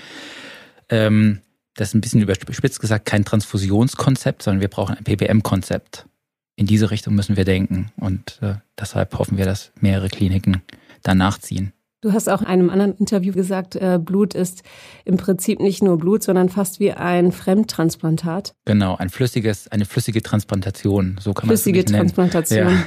ähm, 0.90 1.42
das 1.76 1.90
ist 1.90 1.94
ein 1.94 2.02
bisschen 2.02 2.22
überspitzt 2.22 2.80
gesagt, 2.80 3.06
kein 3.06 3.26
Transfusionskonzept, 3.26 4.42
sondern 4.42 4.62
wir 4.62 4.70
brauchen 4.70 4.98
ein 4.98 5.04
PBM-Konzept 5.04 6.08
in 6.58 6.66
diese 6.66 6.92
Richtung 6.92 7.16
müssen 7.16 7.38
wir 7.38 7.46
denken. 7.46 7.92
Und 7.98 8.40
äh, 8.42 8.56
deshalb 8.78 9.18
hoffen 9.18 9.38
wir, 9.38 9.46
dass 9.46 9.72
mehrere 9.80 10.10
Kliniken 10.10 10.62
danach 11.04 11.38
ziehen. 11.38 11.72
Du 12.02 12.14
hast 12.14 12.30
auch 12.30 12.42
in 12.42 12.48
einem 12.48 12.70
anderen 12.70 12.96
Interview 12.96 13.34
gesagt, 13.34 13.76
äh, 13.76 14.00
Blut 14.02 14.34
ist 14.34 14.64
im 15.06 15.18
Prinzip 15.18 15.60
nicht 15.60 15.82
nur 15.82 15.98
Blut, 15.98 16.24
sondern 16.24 16.50
fast 16.50 16.80
wie 16.80 16.92
ein 16.92 17.32
Fremdtransplantat. 17.32 18.54
Genau, 18.66 18.96
ein 18.98 19.10
flüssiges, 19.10 19.68
eine 19.70 19.86
flüssige 19.86 20.22
Transplantation, 20.22 21.18
so 21.20 21.34
kann 21.34 21.48
man 21.48 21.56
flüssige 21.56 21.80
es 21.80 21.86
nennen. 21.86 22.02
Transplantation. 22.02 22.68
Ja. 22.68 22.86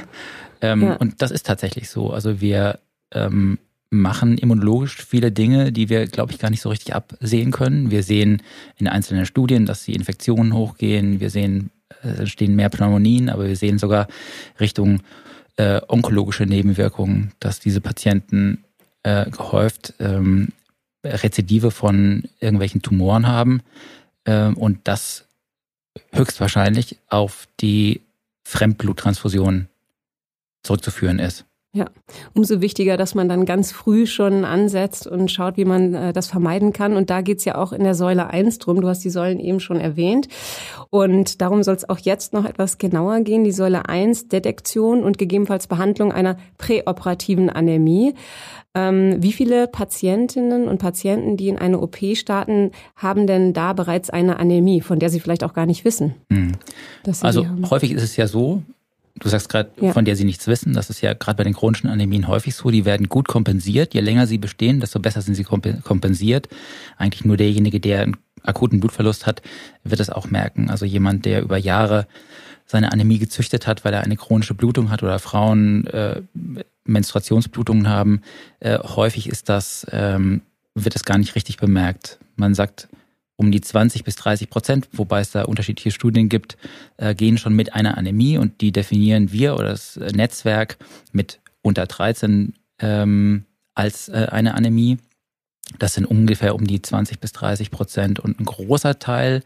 Ähm, 0.61 0.83
Ja. 0.83 0.95
Und 0.95 1.21
das 1.21 1.31
ist 1.31 1.45
tatsächlich 1.45 1.89
so. 1.89 2.11
Also 2.11 2.39
wir 2.39 2.79
ähm, 3.13 3.57
machen 3.89 4.37
immunologisch 4.37 5.03
viele 5.03 5.31
Dinge, 5.31 5.71
die 5.73 5.89
wir, 5.89 6.07
glaube 6.07 6.31
ich, 6.31 6.39
gar 6.39 6.49
nicht 6.49 6.61
so 6.61 6.69
richtig 6.69 6.95
absehen 6.95 7.51
können. 7.51 7.91
Wir 7.91 8.03
sehen 8.03 8.41
in 8.77 8.87
einzelnen 8.87 9.25
Studien, 9.25 9.65
dass 9.65 9.83
die 9.83 9.93
Infektionen 9.93 10.53
hochgehen. 10.53 11.19
Wir 11.19 11.29
sehen, 11.29 11.71
äh, 12.03 12.09
es 12.09 12.19
entstehen 12.19 12.55
mehr 12.55 12.69
Pneumonien, 12.69 13.29
aber 13.29 13.47
wir 13.47 13.55
sehen 13.55 13.79
sogar 13.79 14.07
Richtung 14.59 15.01
äh, 15.57 15.81
onkologische 15.87 16.45
Nebenwirkungen, 16.45 17.33
dass 17.39 17.59
diese 17.59 17.81
Patienten 17.81 18.63
äh, 19.03 19.29
gehäuft 19.29 19.93
ähm, 19.99 20.49
Rezidive 21.03 21.71
von 21.71 22.23
irgendwelchen 22.39 22.81
Tumoren 22.81 23.27
haben 23.27 23.61
ähm, 24.25 24.55
und 24.55 24.79
das 24.83 25.25
höchstwahrscheinlich 26.13 26.97
auf 27.09 27.47
die 27.59 28.01
Fremdbluttransfusion 28.43 29.67
zurückzuführen 30.63 31.19
ist. 31.19 31.45
Umso 32.33 32.59
wichtiger, 32.59 32.97
dass 32.97 33.15
man 33.15 33.29
dann 33.29 33.45
ganz 33.45 33.71
früh 33.71 34.05
schon 34.05 34.43
ansetzt 34.43 35.07
und 35.07 35.31
schaut, 35.31 35.55
wie 35.55 35.63
man 35.63 35.93
äh, 35.93 36.13
das 36.13 36.27
vermeiden 36.27 36.73
kann. 36.73 36.97
Und 36.97 37.09
da 37.09 37.21
geht's 37.21 37.45
ja 37.45 37.55
auch 37.55 37.71
in 37.71 37.83
der 37.83 37.95
Säule 37.95 38.29
1 38.29 38.59
drum. 38.59 38.81
Du 38.81 38.89
hast 38.89 39.05
die 39.05 39.09
Säulen 39.09 39.39
eben 39.39 39.61
schon 39.61 39.79
erwähnt. 39.79 40.27
Und 40.89 41.39
darum 41.41 41.63
soll 41.63 41.75
es 41.75 41.87
auch 41.87 41.99
jetzt 41.99 42.33
noch 42.33 42.43
etwas 42.43 42.77
genauer 42.77 43.21
gehen. 43.21 43.45
Die 43.45 43.53
Säule 43.53 43.87
1, 43.87 44.27
Detektion 44.27 45.01
und 45.01 45.17
gegebenenfalls 45.17 45.67
Behandlung 45.67 46.11
einer 46.11 46.35
präoperativen 46.57 47.49
Anämie. 47.49 48.15
Ähm, 48.75 49.23
wie 49.23 49.31
viele 49.31 49.67
Patientinnen 49.67 50.67
und 50.67 50.77
Patienten, 50.77 51.37
die 51.37 51.47
in 51.47 51.57
eine 51.57 51.79
OP 51.79 51.97
starten, 52.15 52.71
haben 52.97 53.27
denn 53.27 53.53
da 53.53 53.71
bereits 53.71 54.09
eine 54.09 54.39
Anämie, 54.39 54.81
von 54.81 54.99
der 54.99 55.09
sie 55.09 55.21
vielleicht 55.21 55.45
auch 55.45 55.53
gar 55.53 55.65
nicht 55.65 55.85
wissen? 55.85 56.15
Hm. 56.31 56.51
Also 57.21 57.45
häufig 57.69 57.91
ist 57.91 58.03
es 58.03 58.17
ja 58.17 58.27
so, 58.27 58.61
du 59.19 59.29
sagst 59.29 59.49
gerade, 59.49 59.71
Ja. 59.79 59.93
von 59.93 60.05
der 60.05 60.15
sie 60.15 60.23
nichts 60.23 60.47
wissen, 60.47 60.73
das 60.73 60.89
ist 60.89 61.01
ja 61.01 61.13
gerade 61.13 61.37
bei 61.37 61.43
den 61.43 61.53
chronischen 61.53 61.89
Anämien 61.89 62.27
häufig 62.27 62.55
so, 62.55 62.69
die 62.71 62.85
werden 62.85 63.09
gut 63.09 63.27
kompensiert. 63.27 63.93
Je 63.93 64.01
länger 64.01 64.27
sie 64.27 64.37
bestehen, 64.37 64.79
desto 64.79 64.99
besser 64.99 65.21
sind 65.21 65.35
sie 65.35 65.45
kompe- 65.45 65.81
kompensiert. 65.81 66.47
Eigentlich 66.97 67.25
nur 67.25 67.37
derjenige, 67.37 67.79
der 67.79 68.01
einen 68.01 68.17
akuten 68.43 68.79
Blutverlust 68.79 69.25
hat, 69.27 69.41
wird 69.83 69.99
es 69.99 70.09
auch 70.09 70.29
merken. 70.29 70.69
Also 70.69 70.85
jemand, 70.85 71.25
der 71.25 71.41
über 71.41 71.57
Jahre 71.57 72.07
seine 72.65 72.91
Anämie 72.91 73.19
gezüchtet 73.19 73.67
hat, 73.67 73.83
weil 73.85 73.93
er 73.93 74.01
eine 74.01 74.15
chronische 74.15 74.53
Blutung 74.53 74.89
hat 74.89 75.03
oder 75.03 75.19
Frauen 75.19 75.85
äh, 75.87 76.21
Menstruationsblutungen 76.85 77.87
haben, 77.89 78.21
äh, 78.59 78.79
häufig 78.79 79.27
ist 79.27 79.49
das, 79.49 79.85
ähm, 79.91 80.41
wird 80.75 80.95
es 80.95 81.03
gar 81.03 81.17
nicht 81.17 81.35
richtig 81.35 81.57
bemerkt. 81.57 82.17
Man 82.35 82.53
sagt, 82.55 82.87
um 83.41 83.51
die 83.51 83.59
20 83.59 84.03
bis 84.03 84.15
30 84.17 84.51
Prozent, 84.51 84.87
wobei 84.93 85.19
es 85.19 85.31
da 85.31 85.43
unterschiedliche 85.43 85.89
Studien 85.89 86.29
gibt, 86.29 86.57
äh, 86.97 87.15
gehen 87.15 87.39
schon 87.39 87.53
mit 87.53 87.73
einer 87.73 87.97
Anämie 87.97 88.37
und 88.37 88.61
die 88.61 88.71
definieren 88.71 89.31
wir 89.31 89.55
oder 89.55 89.69
das 89.69 89.97
äh, 89.97 90.11
Netzwerk 90.11 90.77
mit 91.11 91.39
unter 91.63 91.87
13 91.87 92.53
ähm, 92.79 93.45
als 93.73 94.09
äh, 94.09 94.27
eine 94.29 94.53
Anämie. 94.53 94.99
Das 95.79 95.95
sind 95.95 96.05
ungefähr 96.05 96.53
um 96.53 96.67
die 96.67 96.83
20 96.83 97.19
bis 97.19 97.31
30 97.31 97.71
Prozent 97.71 98.19
und 98.19 98.39
ein 98.39 98.45
großer 98.45 98.99
Teil 98.99 99.41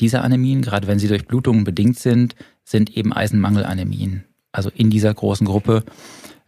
dieser 0.00 0.24
Anämien, 0.24 0.60
gerade 0.60 0.88
wenn 0.88 0.98
sie 0.98 1.08
durch 1.08 1.26
Blutungen 1.26 1.62
bedingt 1.62 2.00
sind, 2.00 2.34
sind 2.64 2.96
eben 2.96 3.12
Eisenmangelanämien. 3.12 4.24
Also 4.50 4.70
in 4.74 4.90
dieser 4.90 5.14
großen 5.14 5.46
Gruppe 5.46 5.84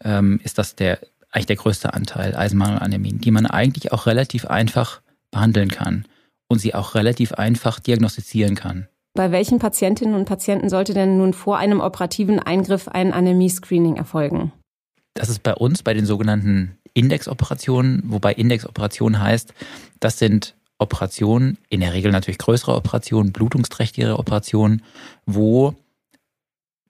ähm, 0.02 0.40
ist 0.42 0.58
das 0.58 0.74
der 0.74 0.98
eigentlich 1.30 1.46
der 1.46 1.56
größte 1.56 1.94
Anteil 1.94 2.34
Eisenmangelanämien, 2.34 3.20
die 3.20 3.30
man 3.30 3.46
eigentlich 3.46 3.92
auch 3.92 4.06
relativ 4.06 4.46
einfach 4.46 5.00
behandeln 5.30 5.70
kann 5.70 6.04
und 6.48 6.58
sie 6.58 6.74
auch 6.74 6.94
relativ 6.94 7.32
einfach 7.32 7.78
diagnostizieren 7.78 8.54
kann. 8.54 8.88
Bei 9.14 9.32
welchen 9.32 9.58
Patientinnen 9.58 10.14
und 10.14 10.26
Patienten 10.26 10.68
sollte 10.68 10.94
denn 10.94 11.18
nun 11.18 11.32
vor 11.32 11.58
einem 11.58 11.80
operativen 11.80 12.38
Eingriff 12.38 12.88
ein 12.88 13.12
Anämie-Screening 13.12 13.96
erfolgen? 13.96 14.52
Das 15.14 15.28
ist 15.28 15.42
bei 15.42 15.54
uns 15.54 15.82
bei 15.82 15.94
den 15.94 16.06
sogenannten 16.06 16.78
Indexoperationen, 16.94 18.02
wobei 18.06 18.32
Indexoperation 18.34 19.20
heißt, 19.20 19.52
das 20.00 20.18
sind 20.18 20.54
Operationen, 20.78 21.58
in 21.68 21.80
der 21.80 21.92
Regel 21.92 22.12
natürlich 22.12 22.38
größere 22.38 22.74
Operationen, 22.76 23.32
blutungsträchtigere 23.32 24.18
Operationen, 24.18 24.82
wo 25.26 25.74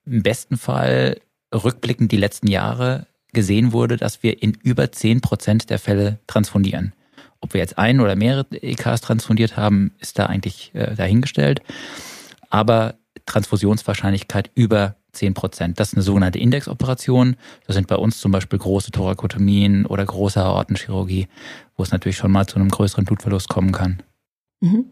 im 0.05 0.21
besten 0.21 0.57
Fall 0.57 1.19
rückblickend 1.53 2.11
die 2.11 2.17
letzten 2.17 2.47
Jahre 2.47 3.07
gesehen 3.33 3.71
wurde, 3.73 3.97
dass 3.97 4.21
wir 4.23 4.41
in 4.41 4.53
über 4.63 4.91
10 4.91 5.21
Prozent 5.21 5.69
der 5.69 5.79
Fälle 5.79 6.19
transfundieren. 6.27 6.93
Ob 7.41 7.53
wir 7.53 7.61
jetzt 7.61 7.77
ein 7.77 7.99
oder 7.99 8.15
mehrere 8.15 8.45
EKs 8.51 9.01
transfundiert 9.01 9.57
haben, 9.57 9.93
ist 9.99 10.19
da 10.19 10.25
eigentlich 10.25 10.71
äh, 10.73 10.95
dahingestellt. 10.95 11.61
Aber 12.49 12.95
Transfusionswahrscheinlichkeit 13.25 14.51
über 14.55 14.95
10 15.13 15.33
Prozent. 15.33 15.79
Das 15.79 15.89
ist 15.89 15.93
eine 15.95 16.03
sogenannte 16.03 16.39
Indexoperation. 16.39 17.35
Das 17.65 17.75
sind 17.75 17.87
bei 17.87 17.95
uns 17.95 18.19
zum 18.19 18.31
Beispiel 18.31 18.59
große 18.59 18.91
Thorakotomien 18.91 19.85
oder 19.85 20.05
große 20.05 20.41
Aortenchirurgie, 20.41 21.27
wo 21.75 21.83
es 21.83 21.91
natürlich 21.91 22.17
schon 22.17 22.31
mal 22.31 22.47
zu 22.47 22.57
einem 22.57 22.69
größeren 22.69 23.05
Blutverlust 23.05 23.49
kommen 23.49 23.71
kann. 23.71 24.03
Mhm. 24.61 24.91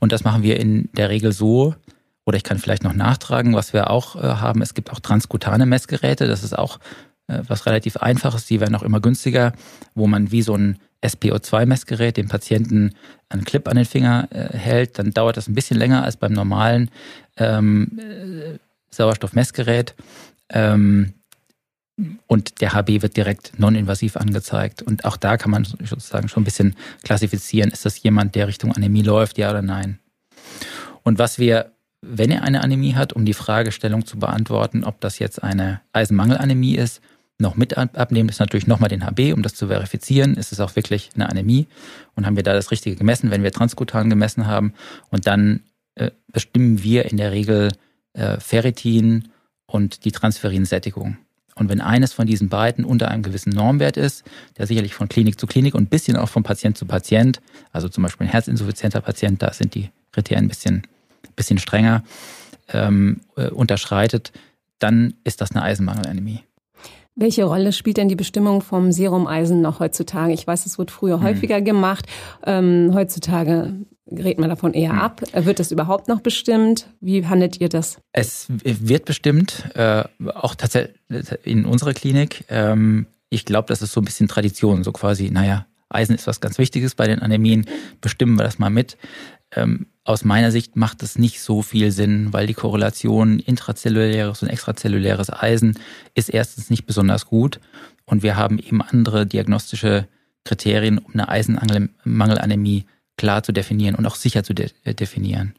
Und 0.00 0.12
das 0.12 0.24
machen 0.24 0.42
wir 0.42 0.58
in 0.58 0.88
der 0.92 1.10
Regel 1.10 1.32
so, 1.32 1.74
oder 2.24 2.36
ich 2.36 2.44
kann 2.44 2.58
vielleicht 2.58 2.84
noch 2.84 2.94
nachtragen, 2.94 3.54
was 3.54 3.72
wir 3.72 3.90
auch 3.90 4.16
äh, 4.16 4.20
haben. 4.20 4.62
Es 4.62 4.74
gibt 4.74 4.92
auch 4.92 5.00
transkutane 5.00 5.66
Messgeräte. 5.66 6.26
Das 6.26 6.44
ist 6.44 6.56
auch 6.56 6.78
was 7.46 7.66
relativ 7.66 7.96
einfaches. 7.96 8.46
Die 8.46 8.60
werden 8.60 8.74
auch 8.74 8.82
immer 8.82 9.00
günstiger, 9.00 9.52
wo 9.94 10.06
man 10.06 10.30
wie 10.30 10.42
so 10.42 10.54
ein 10.54 10.78
SPO2-Messgerät 11.02 12.16
dem 12.16 12.28
Patienten 12.28 12.92
einen 13.28 13.44
Clip 13.44 13.66
an 13.68 13.76
den 13.76 13.84
Finger 13.84 14.28
äh, 14.30 14.56
hält. 14.56 14.98
Dann 14.98 15.12
dauert 15.12 15.36
das 15.36 15.48
ein 15.48 15.54
bisschen 15.54 15.78
länger 15.78 16.04
als 16.04 16.16
beim 16.16 16.32
normalen 16.32 16.90
ähm, 17.36 17.98
äh, 17.98 18.58
Sauerstoffmessgerät. 18.90 19.94
Ähm, 20.50 21.14
und 22.26 22.60
der 22.60 22.72
HB 22.72 23.02
wird 23.02 23.16
direkt 23.16 23.58
non-invasiv 23.58 24.16
angezeigt. 24.16 24.82
Und 24.82 25.04
auch 25.04 25.16
da 25.16 25.36
kann 25.36 25.50
man 25.50 25.64
sozusagen 25.64 26.28
schon 26.28 26.42
ein 26.42 26.44
bisschen 26.44 26.76
klassifizieren, 27.02 27.70
ist 27.70 27.84
das 27.84 28.02
jemand, 28.02 28.34
der 28.34 28.48
Richtung 28.48 28.72
Anämie 28.72 29.02
läuft, 29.02 29.38
ja 29.38 29.50
oder 29.50 29.62
nein. 29.62 29.98
Und 31.02 31.18
was 31.18 31.38
wir, 31.38 31.72
wenn 32.00 32.30
er 32.30 32.42
eine 32.42 32.62
Anämie 32.62 32.94
hat, 32.94 33.12
um 33.12 33.24
die 33.24 33.34
Fragestellung 33.34 34.06
zu 34.06 34.18
beantworten, 34.18 34.84
ob 34.84 35.00
das 35.00 35.18
jetzt 35.18 35.42
eine 35.42 35.80
Eisenmangelanämie 35.92 36.76
ist, 36.76 37.02
noch 37.42 37.56
mit 37.56 37.76
abnehmen, 37.76 38.30
ist 38.30 38.40
natürlich 38.40 38.66
nochmal 38.66 38.88
den 38.88 39.04
HB, 39.04 39.34
um 39.34 39.42
das 39.42 39.54
zu 39.54 39.66
verifizieren. 39.66 40.36
Ist 40.36 40.52
es 40.52 40.60
auch 40.60 40.74
wirklich 40.76 41.10
eine 41.14 41.28
Anämie? 41.28 41.66
Und 42.14 42.24
haben 42.24 42.36
wir 42.36 42.42
da 42.42 42.54
das 42.54 42.70
Richtige 42.70 42.96
gemessen, 42.96 43.30
wenn 43.30 43.42
wir 43.42 43.52
transkutan 43.52 44.08
gemessen 44.08 44.46
haben? 44.46 44.72
Und 45.10 45.26
dann 45.26 45.60
äh, 45.94 46.10
bestimmen 46.28 46.82
wir 46.82 47.10
in 47.10 47.18
der 47.18 47.32
Regel 47.32 47.72
äh, 48.14 48.40
Ferritin 48.40 49.28
und 49.66 50.04
die 50.04 50.12
Transferinsättigung. 50.12 51.18
Und 51.54 51.68
wenn 51.68 51.80
eines 51.80 52.12
von 52.14 52.26
diesen 52.26 52.48
beiden 52.48 52.84
unter 52.84 53.10
einem 53.10 53.22
gewissen 53.22 53.50
Normwert 53.50 53.96
ist, 53.96 54.24
der 54.56 54.66
sicherlich 54.66 54.94
von 54.94 55.08
Klinik 55.08 55.38
zu 55.38 55.46
Klinik 55.46 55.74
und 55.74 55.82
ein 55.82 55.88
bisschen 55.88 56.16
auch 56.16 56.28
von 56.28 56.42
Patient 56.42 56.78
zu 56.78 56.86
Patient, 56.86 57.40
also 57.72 57.88
zum 57.88 58.02
Beispiel 58.02 58.26
ein 58.26 58.30
herzinsuffizienter 58.30 59.02
Patient, 59.02 59.42
da 59.42 59.52
sind 59.52 59.74
die 59.74 59.90
Kriterien 60.12 60.46
ein 60.46 60.48
bisschen, 60.48 60.82
bisschen 61.36 61.58
strenger, 61.58 62.04
ähm, 62.68 63.20
äh, 63.36 63.48
unterschreitet, 63.48 64.32
dann 64.78 65.14
ist 65.24 65.40
das 65.40 65.52
eine 65.52 65.62
Eisenmangelanämie. 65.62 66.40
Welche 67.14 67.44
Rolle 67.44 67.72
spielt 67.72 67.98
denn 67.98 68.08
die 68.08 68.16
Bestimmung 68.16 68.62
vom 68.62 68.90
Serumeisen 68.90 69.60
noch 69.60 69.80
heutzutage? 69.80 70.32
Ich 70.32 70.46
weiß, 70.46 70.64
es 70.64 70.78
wird 70.78 70.90
früher 70.90 71.16
Hm. 71.20 71.24
häufiger 71.24 71.60
gemacht. 71.60 72.06
Ähm, 72.44 72.90
heutzutage 72.94 73.74
rät 74.10 74.38
man 74.38 74.48
davon 74.48 74.72
eher 74.72 74.92
Hm. 74.92 74.98
ab. 74.98 75.22
Wird 75.34 75.58
das 75.58 75.70
überhaupt 75.72 76.08
noch 76.08 76.20
bestimmt? 76.20 76.86
Wie 77.00 77.26
handelt 77.26 77.60
ihr 77.60 77.68
das? 77.68 77.98
Es 78.12 78.46
wird 78.48 79.04
bestimmt, 79.04 79.64
äh, 79.74 80.04
auch 80.34 80.54
tatsächlich 80.54 80.94
in 81.44 81.66
unserer 81.66 81.92
Klinik. 81.92 82.44
Ähm, 82.48 83.06
ich 83.28 83.44
glaube, 83.44 83.68
das 83.68 83.82
ist 83.82 83.92
so 83.92 84.00
ein 84.00 84.04
bisschen 84.04 84.28
Tradition, 84.28 84.82
so 84.82 84.92
quasi, 84.92 85.30
naja, 85.30 85.66
Eisen 85.94 86.14
ist 86.14 86.26
was 86.26 86.40
ganz 86.40 86.58
Wichtiges 86.58 86.94
bei 86.94 87.06
den 87.06 87.20
Anämien, 87.20 87.66
bestimmen 88.00 88.36
wir 88.36 88.44
das 88.44 88.58
mal 88.58 88.70
mit. 88.70 88.96
Ähm, 89.54 89.86
aus 90.04 90.24
meiner 90.24 90.50
Sicht 90.50 90.76
macht 90.76 91.02
es 91.02 91.18
nicht 91.18 91.40
so 91.40 91.62
viel 91.62 91.92
Sinn, 91.92 92.32
weil 92.32 92.46
die 92.46 92.54
Korrelation 92.54 93.38
intrazelluläres 93.38 94.42
und 94.42 94.48
extrazelluläres 94.48 95.30
Eisen 95.32 95.78
ist 96.14 96.28
erstens 96.28 96.70
nicht 96.70 96.86
besonders 96.86 97.26
gut 97.26 97.60
und 98.04 98.22
wir 98.22 98.36
haben 98.36 98.58
eben 98.58 98.82
andere 98.82 99.26
diagnostische 99.26 100.08
Kriterien, 100.44 100.98
um 100.98 101.12
eine 101.12 101.28
Eisenmangelanämie 101.28 102.86
klar 103.16 103.42
zu 103.42 103.52
definieren 103.52 103.94
und 103.94 104.06
auch 104.06 104.16
sicher 104.16 104.42
zu 104.42 104.54
de 104.54 104.70
definieren. 104.86 105.54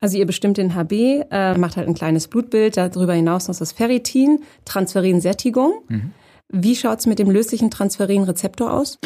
Also 0.00 0.18
ihr 0.18 0.26
bestimmt 0.26 0.58
den 0.58 0.74
HB, 0.74 1.24
äh, 1.30 1.56
macht 1.56 1.76
halt 1.76 1.88
ein 1.88 1.94
kleines 1.94 2.28
Blutbild, 2.28 2.76
darüber 2.76 3.14
hinaus 3.14 3.48
noch 3.48 3.56
das 3.56 3.72
Ferritin, 3.72 4.40
Transferinsättigung. 4.64 5.82
Mhm. 5.88 6.12
Wie 6.52 6.76
schaut's 6.76 7.06
mit 7.06 7.18
dem 7.18 7.30
löslichen 7.30 7.70
Transferinrezeptor 7.70 8.72
aus? 8.72 8.98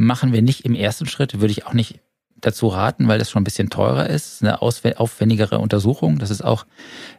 Machen 0.00 0.32
wir 0.32 0.42
nicht 0.42 0.64
im 0.64 0.76
ersten 0.76 1.06
Schritt, 1.06 1.40
würde 1.40 1.50
ich 1.50 1.66
auch 1.66 1.72
nicht 1.74 1.98
dazu 2.36 2.68
raten, 2.68 3.08
weil 3.08 3.18
das 3.18 3.30
schon 3.32 3.40
ein 3.40 3.44
bisschen 3.44 3.68
teurer 3.68 4.08
ist. 4.08 4.44
Eine 4.44 4.62
aufwendigere 4.62 5.58
Untersuchung. 5.58 6.20
Das 6.20 6.30
ist 6.30 6.42
auch 6.44 6.66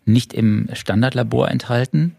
nicht 0.06 0.34
im 0.34 0.70
Standardlabor 0.72 1.50
enthalten, 1.52 2.16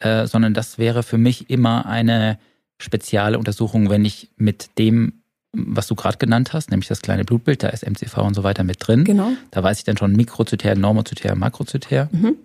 äh, 0.00 0.26
sondern 0.26 0.52
das 0.52 0.76
wäre 0.76 1.02
für 1.02 1.16
mich 1.16 1.48
immer 1.48 1.86
eine 1.86 2.38
spezielle 2.76 3.38
Untersuchungen, 3.38 3.88
wenn 3.88 4.04
ich 4.04 4.28
mit 4.36 4.78
dem, 4.78 5.22
was 5.54 5.86
du 5.86 5.94
gerade 5.94 6.18
genannt 6.18 6.52
hast, 6.52 6.70
nämlich 6.70 6.88
das 6.88 7.00
kleine 7.00 7.24
Blutbild, 7.24 7.62
da 7.62 7.68
ist 7.68 7.82
MCV 7.86 8.18
und 8.18 8.34
so 8.34 8.42
weiter 8.42 8.62
mit 8.62 8.76
drin. 8.86 9.04
Genau. 9.04 9.30
Da 9.52 9.62
weiß 9.62 9.78
ich 9.78 9.84
dann 9.84 9.96
schon 9.96 10.12
Mikrozytär, 10.12 10.76
Normozytär, 10.76 11.34
Makrozytär 11.36 12.10
Mhm. 12.12 12.36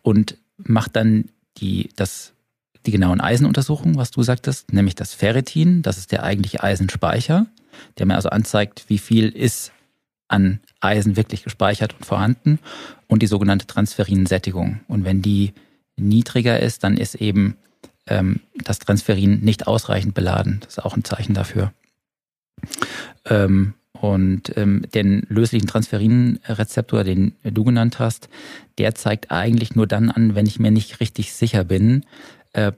und 0.00 0.38
mache 0.56 0.88
dann 0.90 1.28
die, 1.58 1.90
das, 1.96 2.32
die 2.86 2.92
genauen 2.92 3.20
Eisenuntersuchungen, 3.20 3.96
was 3.96 4.10
du 4.10 4.22
sagtest, 4.22 4.72
nämlich 4.72 4.94
das 4.94 5.14
Ferritin, 5.14 5.82
das 5.82 5.98
ist 5.98 6.12
der 6.12 6.22
eigentliche 6.22 6.62
Eisenspeicher, 6.62 7.46
der 7.98 8.06
mir 8.06 8.14
also 8.14 8.30
anzeigt, 8.30 8.84
wie 8.88 8.98
viel 8.98 9.28
ist 9.28 9.72
an 10.28 10.60
Eisen 10.80 11.16
wirklich 11.16 11.44
gespeichert 11.44 11.94
und 11.98 12.04
vorhanden 12.04 12.58
und 13.06 13.22
die 13.22 13.26
sogenannte 13.26 13.66
Transferinsättigung. 13.66 14.80
Und 14.88 15.04
wenn 15.04 15.22
die 15.22 15.52
niedriger 15.96 16.60
ist, 16.60 16.84
dann 16.84 16.96
ist 16.96 17.14
eben 17.16 17.56
ähm, 18.06 18.40
das 18.54 18.78
Transferin 18.78 19.40
nicht 19.40 19.66
ausreichend 19.66 20.14
beladen. 20.14 20.60
Das 20.60 20.78
ist 20.78 20.84
auch 20.84 20.96
ein 20.96 21.04
Zeichen 21.04 21.34
dafür. 21.34 21.72
Ähm, 23.24 23.74
und 24.00 24.56
ähm, 24.56 24.84
den 24.94 25.26
löslichen 25.28 25.66
Transferinrezeptor, 25.66 27.02
den 27.02 27.32
du 27.42 27.64
genannt 27.64 27.98
hast, 27.98 28.28
der 28.78 28.94
zeigt 28.94 29.30
eigentlich 29.30 29.74
nur 29.74 29.86
dann 29.86 30.10
an, 30.10 30.34
wenn 30.34 30.46
ich 30.46 30.58
mir 30.58 30.70
nicht 30.70 31.00
richtig 31.00 31.32
sicher 31.32 31.64
bin, 31.64 32.04
äh, 32.56 32.72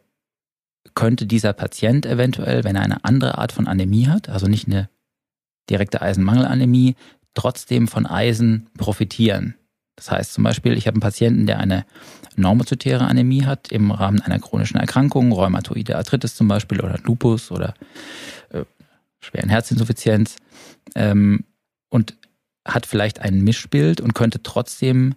könnte 0.95 1.27
dieser 1.27 1.53
Patient 1.53 2.05
eventuell, 2.05 2.65
wenn 2.65 2.75
er 2.75 2.83
eine 2.83 3.05
andere 3.05 3.39
Art 3.39 3.53
von 3.53 3.69
Anämie 3.69 4.09
hat, 4.09 4.29
also 4.29 4.49
nicht 4.49 4.67
eine 4.67 4.89
direkte 5.71 6.03
Eisenmangelanämie, 6.03 6.97
trotzdem 7.35 7.87
von 7.87 8.05
Eisen 8.07 8.69
profitieren. 8.77 9.55
Das 9.95 10.11
heißt 10.11 10.33
zum 10.33 10.45
Beispiel, 10.45 10.77
ich 10.77 10.87
habe 10.87 10.97
einen 10.97 11.01
Patienten, 11.01 11.47
der 11.47 11.61
eine 11.61 11.85
normozytäre 12.37 13.07
Anämie 13.07 13.45
hat 13.45 13.71
im 13.71 13.91
Rahmen 13.91 14.21
einer 14.21 14.41
chronischen 14.41 14.79
Erkrankung, 14.79 15.31
rheumatoide 15.31 15.97
Arthritis 15.97 16.35
zum 16.35 16.49
Beispiel 16.49 16.81
oder 16.81 16.99
Lupus 17.05 17.51
oder 17.53 17.75
äh, 18.51 18.65
schweren 19.21 19.51
Herzinsuffizienz 19.51 20.37
ähm, 20.97 21.45
und 21.91 22.17
hat 22.67 22.87
vielleicht 22.87 23.21
ein 23.21 23.43
Mischbild 23.43 24.01
und 24.01 24.15
könnte 24.15 24.43
trotzdem 24.43 25.15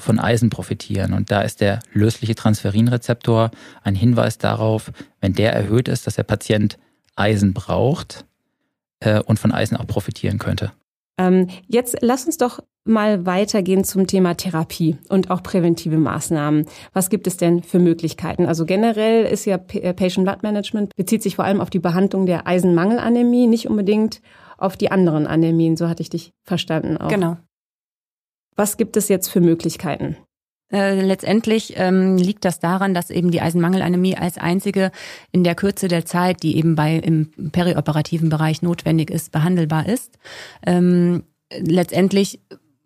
von 0.00 0.18
Eisen 0.18 0.50
profitieren. 0.50 1.12
Und 1.12 1.30
da 1.30 1.42
ist 1.42 1.60
der 1.60 1.80
lösliche 1.92 2.34
Transferinrezeptor 2.34 3.50
ein 3.82 3.94
Hinweis 3.94 4.38
darauf, 4.38 4.92
wenn 5.20 5.34
der 5.34 5.52
erhöht 5.52 5.88
ist, 5.88 6.06
dass 6.06 6.16
der 6.16 6.24
Patient 6.24 6.78
Eisen 7.16 7.54
braucht 7.54 8.24
äh, 9.00 9.20
und 9.20 9.38
von 9.38 9.52
Eisen 9.52 9.76
auch 9.76 9.86
profitieren 9.86 10.38
könnte. 10.38 10.72
Ähm, 11.16 11.48
jetzt 11.68 11.96
lass 12.00 12.26
uns 12.26 12.38
doch 12.38 12.60
mal 12.84 13.24
weitergehen 13.24 13.84
zum 13.84 14.06
Thema 14.06 14.34
Therapie 14.34 14.98
und 15.08 15.30
auch 15.30 15.42
präventive 15.42 15.96
Maßnahmen. 15.96 16.66
Was 16.92 17.08
gibt 17.08 17.26
es 17.26 17.36
denn 17.36 17.62
für 17.62 17.78
Möglichkeiten? 17.78 18.46
Also 18.46 18.66
generell 18.66 19.24
ist 19.24 19.44
ja 19.44 19.58
äh, 19.72 19.94
Patient 19.94 20.26
Blood 20.26 20.42
Management 20.42 20.94
bezieht 20.96 21.22
sich 21.22 21.36
vor 21.36 21.44
allem 21.44 21.60
auf 21.60 21.70
die 21.70 21.78
Behandlung 21.78 22.26
der 22.26 22.46
Eisenmangelanämie, 22.46 23.46
nicht 23.46 23.68
unbedingt 23.68 24.20
auf 24.58 24.76
die 24.76 24.90
anderen 24.90 25.26
Anämien. 25.26 25.76
So 25.76 25.88
hatte 25.88 26.02
ich 26.02 26.10
dich 26.10 26.32
verstanden 26.42 26.96
auch. 26.96 27.08
Genau. 27.08 27.36
Was 28.56 28.76
gibt 28.76 28.96
es 28.96 29.08
jetzt 29.08 29.28
für 29.28 29.40
Möglichkeiten? 29.40 30.16
Äh, 30.72 31.00
letztendlich 31.02 31.74
ähm, 31.76 32.16
liegt 32.16 32.44
das 32.44 32.58
daran, 32.58 32.94
dass 32.94 33.10
eben 33.10 33.30
die 33.30 33.40
Eisenmangelanämie 33.40 34.16
als 34.16 34.38
einzige 34.38 34.90
in 35.30 35.44
der 35.44 35.54
Kürze 35.54 35.88
der 35.88 36.04
Zeit, 36.04 36.42
die 36.42 36.56
eben 36.56 36.74
bei 36.74 36.96
im 36.96 37.30
perioperativen 37.52 38.28
Bereich 38.28 38.62
notwendig 38.62 39.10
ist, 39.10 39.30
behandelbar 39.30 39.86
ist. 39.88 40.18
Ähm, 40.66 41.24
letztendlich 41.52 42.40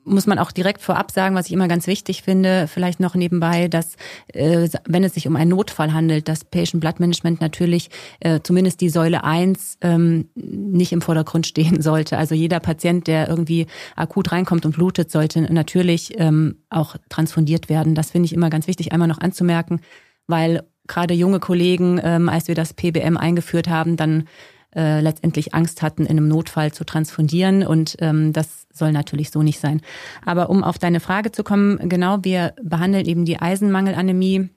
muss 0.08 0.26
man 0.26 0.38
auch 0.38 0.50
direkt 0.52 0.82
vorab 0.82 1.10
sagen, 1.10 1.34
was 1.34 1.46
ich 1.46 1.52
immer 1.52 1.68
ganz 1.68 1.86
wichtig 1.86 2.22
finde, 2.22 2.66
vielleicht 2.66 3.00
noch 3.00 3.14
nebenbei, 3.14 3.68
dass 3.68 3.96
äh, 4.32 4.68
wenn 4.86 5.04
es 5.04 5.14
sich 5.14 5.26
um 5.26 5.36
einen 5.36 5.50
Notfall 5.50 5.92
handelt, 5.92 6.28
das 6.28 6.44
Patient 6.44 6.80
Blood 6.80 7.00
Management 7.00 7.40
natürlich 7.40 7.90
äh, 8.20 8.40
zumindest 8.42 8.80
die 8.80 8.88
Säule 8.88 9.24
1 9.24 9.78
ähm, 9.82 10.28
nicht 10.34 10.92
im 10.92 11.00
Vordergrund 11.00 11.46
stehen 11.46 11.82
sollte. 11.82 12.18
Also 12.18 12.34
jeder 12.34 12.60
Patient, 12.60 13.06
der 13.06 13.28
irgendwie 13.28 13.66
akut 13.96 14.32
reinkommt 14.32 14.66
und 14.66 14.72
blutet, 14.72 15.10
sollte 15.10 15.40
natürlich 15.52 16.18
ähm, 16.18 16.56
auch 16.70 16.96
transfundiert 17.08 17.68
werden. 17.68 17.94
Das 17.94 18.10
finde 18.10 18.26
ich 18.26 18.32
immer 18.32 18.50
ganz 18.50 18.66
wichtig, 18.66 18.92
einmal 18.92 19.08
noch 19.08 19.20
anzumerken, 19.20 19.80
weil 20.26 20.62
gerade 20.86 21.14
junge 21.14 21.38
Kollegen, 21.38 22.00
ähm, 22.02 22.28
als 22.28 22.48
wir 22.48 22.54
das 22.54 22.74
PBM 22.74 23.16
eingeführt 23.16 23.68
haben, 23.68 23.96
dann 23.96 24.24
äh, 24.74 25.00
letztendlich 25.00 25.54
Angst 25.54 25.82
hatten, 25.82 26.02
in 26.02 26.10
einem 26.10 26.28
Notfall 26.28 26.72
zu 26.72 26.84
transfundieren. 26.84 27.66
Und 27.66 27.96
ähm, 28.00 28.32
das 28.32 28.66
soll 28.72 28.92
natürlich 28.92 29.30
so 29.30 29.42
nicht 29.42 29.60
sein. 29.60 29.80
Aber 30.24 30.50
um 30.50 30.62
auf 30.62 30.78
deine 30.78 31.00
Frage 31.00 31.32
zu 31.32 31.42
kommen, 31.44 31.88
genau, 31.88 32.18
wir 32.22 32.54
behandeln 32.62 33.06
eben 33.06 33.24
die 33.24 33.40
Eisenmangelanämie 33.40 34.50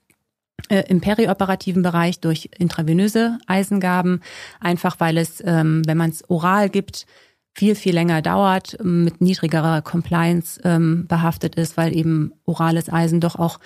äh, 0.69 0.84
im 0.88 1.02
perioperativen 1.02 1.82
Bereich 1.82 2.19
durch 2.19 2.50
intravenöse 2.58 3.38
Eisengaben, 3.47 4.21
einfach 4.60 5.00
weil 5.00 5.17
es, 5.17 5.41
ähm, 5.45 5.82
wenn 5.86 5.97
man 5.97 6.12
es 6.12 6.30
oral 6.30 6.69
gibt, 6.69 7.06
viel, 7.54 7.76
viel 7.76 7.93
länger 7.93 8.21
dauert, 8.21 8.78
mit 8.84 9.19
niedrigerer 9.21 9.82
Compliance 9.82 10.62
ähm, 10.63 11.06
behaftet 11.08 11.56
ist, 11.56 11.78
weil 11.78 11.95
eben 11.95 12.32
orales 12.45 12.91
Eisen 12.91 13.19
doch 13.19 13.36
auch 13.36 13.60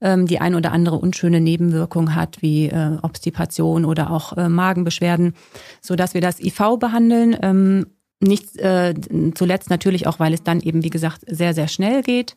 ähm, 0.00 0.26
die 0.26 0.40
ein 0.40 0.54
oder 0.54 0.72
andere 0.72 0.96
unschöne 0.96 1.40
Nebenwirkung 1.40 2.14
hat, 2.14 2.42
wie 2.42 2.66
äh, 2.66 2.98
Obstipation 3.02 3.84
oder 3.84 4.10
auch 4.10 4.36
äh, 4.36 4.48
Magenbeschwerden, 4.48 5.34
so 5.80 5.96
dass 5.96 6.14
wir 6.14 6.20
das 6.20 6.40
IV 6.40 6.78
behandeln. 6.78 7.36
Ähm, 7.42 7.86
nicht 8.22 8.58
äh, 8.58 8.94
zuletzt 9.34 9.70
natürlich 9.70 10.06
auch, 10.06 10.20
weil 10.20 10.34
es 10.34 10.42
dann 10.42 10.60
eben, 10.60 10.84
wie 10.84 10.90
gesagt, 10.90 11.22
sehr, 11.26 11.54
sehr 11.54 11.68
schnell 11.68 12.02
geht. 12.02 12.36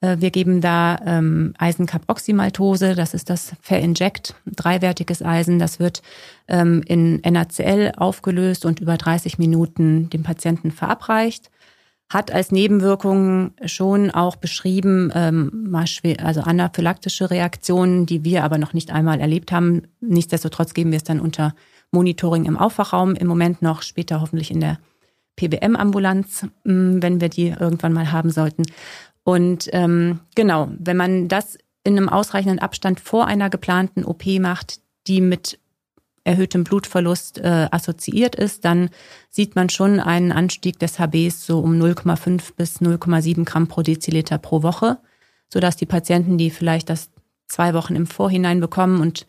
Äh, 0.00 0.16
wir 0.18 0.30
geben 0.30 0.60
da 0.60 0.98
ähm, 1.06 1.54
Eisencarboxymaltose, 1.56 2.96
das 2.96 3.14
ist 3.14 3.30
das 3.30 3.52
Fair-Inject, 3.60 4.34
dreiwertiges 4.46 5.22
Eisen. 5.22 5.60
Das 5.60 5.78
wird 5.78 6.02
ähm, 6.48 6.82
in 6.84 7.20
NaCl 7.20 7.92
aufgelöst 7.96 8.64
und 8.64 8.80
über 8.80 8.96
30 8.96 9.38
Minuten 9.38 10.10
dem 10.10 10.24
Patienten 10.24 10.72
verabreicht 10.72 11.50
hat 12.10 12.32
als 12.32 12.50
Nebenwirkungen 12.50 13.52
schon 13.64 14.10
auch 14.10 14.34
beschrieben, 14.34 15.12
ähm, 15.14 15.74
also 16.18 16.40
anaphylaktische 16.40 17.30
Reaktionen, 17.30 18.04
die 18.04 18.24
wir 18.24 18.42
aber 18.42 18.58
noch 18.58 18.72
nicht 18.72 18.90
einmal 18.90 19.20
erlebt 19.20 19.52
haben. 19.52 19.82
Nichtsdestotrotz 20.00 20.74
geben 20.74 20.90
wir 20.90 20.96
es 20.96 21.04
dann 21.04 21.20
unter 21.20 21.54
Monitoring 21.92 22.46
im 22.46 22.58
Aufwachraum, 22.58 23.14
im 23.14 23.28
Moment 23.28 23.62
noch, 23.62 23.82
später 23.82 24.20
hoffentlich 24.20 24.50
in 24.50 24.60
der 24.60 24.80
PBM-Ambulanz, 25.36 26.48
wenn 26.64 27.20
wir 27.20 27.28
die 27.28 27.54
irgendwann 27.58 27.92
mal 27.92 28.10
haben 28.10 28.30
sollten. 28.30 28.64
Und 29.22 29.70
ähm, 29.72 30.18
genau, 30.34 30.68
wenn 30.76 30.96
man 30.96 31.28
das 31.28 31.58
in 31.84 31.96
einem 31.96 32.08
ausreichenden 32.08 32.58
Abstand 32.58 32.98
vor 32.98 33.26
einer 33.26 33.50
geplanten 33.50 34.04
OP 34.04 34.26
macht, 34.40 34.80
die 35.06 35.20
mit 35.20 35.59
erhöhtem 36.30 36.64
Blutverlust 36.64 37.38
äh, 37.38 37.66
assoziiert 37.70 38.36
ist, 38.36 38.64
dann 38.64 38.90
sieht 39.30 39.56
man 39.56 39.68
schon 39.68 39.98
einen 39.98 40.30
Anstieg 40.30 40.78
des 40.78 40.98
HBs 40.98 41.44
so 41.44 41.58
um 41.58 41.72
0,5 41.74 42.54
bis 42.56 42.80
0,7 42.80 43.44
Gramm 43.44 43.66
pro 43.66 43.82
Deziliter 43.82 44.38
pro 44.38 44.62
Woche, 44.62 44.98
sodass 45.52 45.76
die 45.76 45.86
Patienten, 45.86 46.38
die 46.38 46.50
vielleicht 46.50 46.88
das 46.88 47.10
zwei 47.48 47.74
Wochen 47.74 47.96
im 47.96 48.06
Vorhinein 48.06 48.60
bekommen 48.60 49.00
und 49.00 49.26